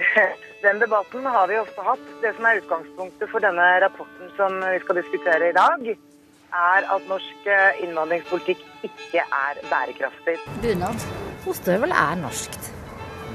[0.62, 2.04] Den debatten har vi ofte hatt.
[2.22, 5.90] Det som er utgangspunktet for denne rapporten som vi skal diskutere i dag,
[6.56, 10.38] er at norsk eh, innvandringspolitikk ikke er bærekraftig.
[10.62, 11.06] Bunad.
[11.46, 12.70] Ostehøvel er norskt.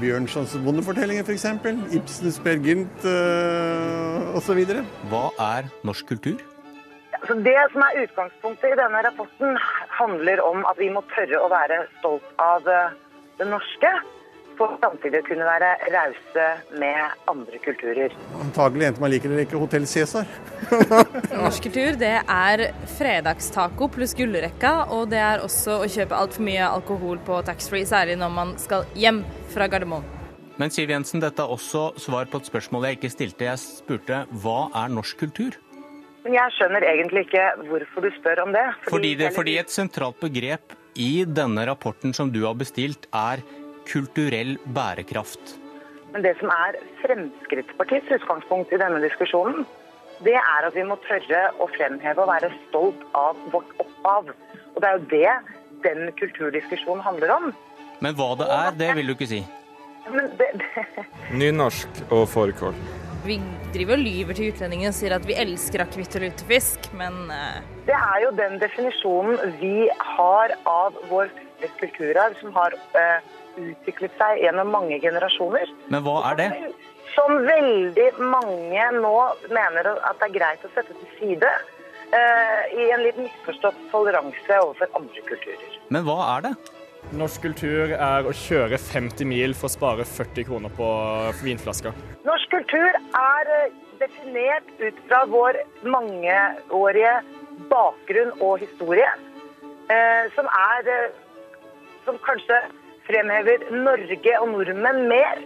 [0.00, 1.46] Bjørnsons bondefortellinger f.eks.
[1.94, 4.64] Ibsens Per Gynt øh, osv.
[5.12, 6.40] Hva er norsk kultur?
[7.22, 9.54] Så det som er utgangspunktet i denne rapporten,
[10.00, 12.96] handler om at vi må tørre å være stolt av eh,
[13.38, 13.92] det norske
[14.58, 16.46] for samtidig å kunne være rause
[16.80, 18.14] med andre kulturer.
[18.42, 20.28] Antagelig enten man liker eller ikke Hotell Cæsar.
[21.42, 22.64] Norsk kultur det er
[22.96, 28.18] fredagstaco pluss gullrekka, og det er også å kjøpe altfor mye alkohol på taxfree, særlig
[28.20, 29.22] når man skal hjem
[29.52, 30.06] fra Gardermoen.
[30.60, 33.48] Men Siv Jensen, dette er også svar på et spørsmål jeg ikke stilte.
[33.48, 35.56] Jeg spurte hva er norsk kultur?
[36.22, 38.62] Jeg skjønner egentlig ikke hvorfor du spør om det.
[38.84, 43.42] Fordi, fordi, det, fordi et sentralt begrep i denne rapporten som du har bestilt, er
[43.92, 45.58] kulturell bærekraft.
[46.12, 49.64] Men det som er Fremskrittspartiets utgangspunkt i denne diskusjonen,
[50.24, 54.30] det er at vi må tørre å fremheve og være stolt av vårt opphav.
[54.74, 55.32] Og det er jo det
[55.86, 57.50] den kulturdiskusjonen handler om.
[58.02, 59.40] Men hva det er, det vil du ikke si?
[60.10, 61.06] Men det, det...
[61.38, 62.76] Nynorsk og fårikål.
[63.22, 63.36] Vi
[63.74, 67.60] driver og lyver til utlendingene og sier at vi elsker akevitt og lutefisk, men uh...
[67.86, 69.86] Det er jo den definisjonen vi
[70.16, 71.30] har av vår
[71.78, 73.22] kulturarv, som har uh,
[73.60, 75.70] utviklet seg gjennom mange generasjoner.
[75.92, 76.48] Men hva er det?
[77.12, 79.16] Som veldig mange nå
[79.52, 81.50] mener at det er greit å sette til side.
[82.12, 85.76] Uh, I en litt misforstått toleranse overfor andre kulturer.
[85.92, 86.54] Men hva er det?
[87.18, 90.88] Norsk kultur er å kjøre 50 mil for å spare 40 kroner på
[91.42, 91.96] vinflasker.
[92.24, 93.50] Norsk kultur er
[94.00, 97.16] definert ut fra vår mangeårige
[97.72, 99.08] bakgrunn og historie,
[99.90, 101.10] eh, som er
[102.02, 102.56] Som kanskje
[103.06, 105.42] fremhever Norge og nordmenn mer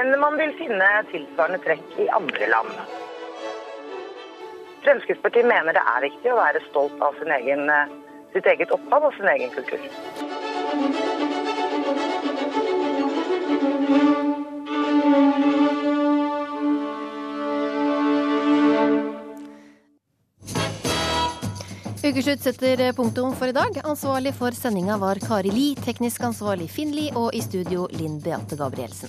[0.00, 2.72] enn man vil finne tilsvarende trekk i andre land.
[4.84, 7.70] Fremskrittspartiet mener det er viktig å være stolt av egen,
[8.34, 9.86] sitt eget opphav og sin egen kultur.
[22.04, 23.78] Ukeslutt setter punktum for i dag.
[23.84, 28.60] Ansvarlig for sendinga var Kari Li, teknisk ansvarlig Finn Li og i studio Linn Beate
[28.60, 29.08] Gabrielsen.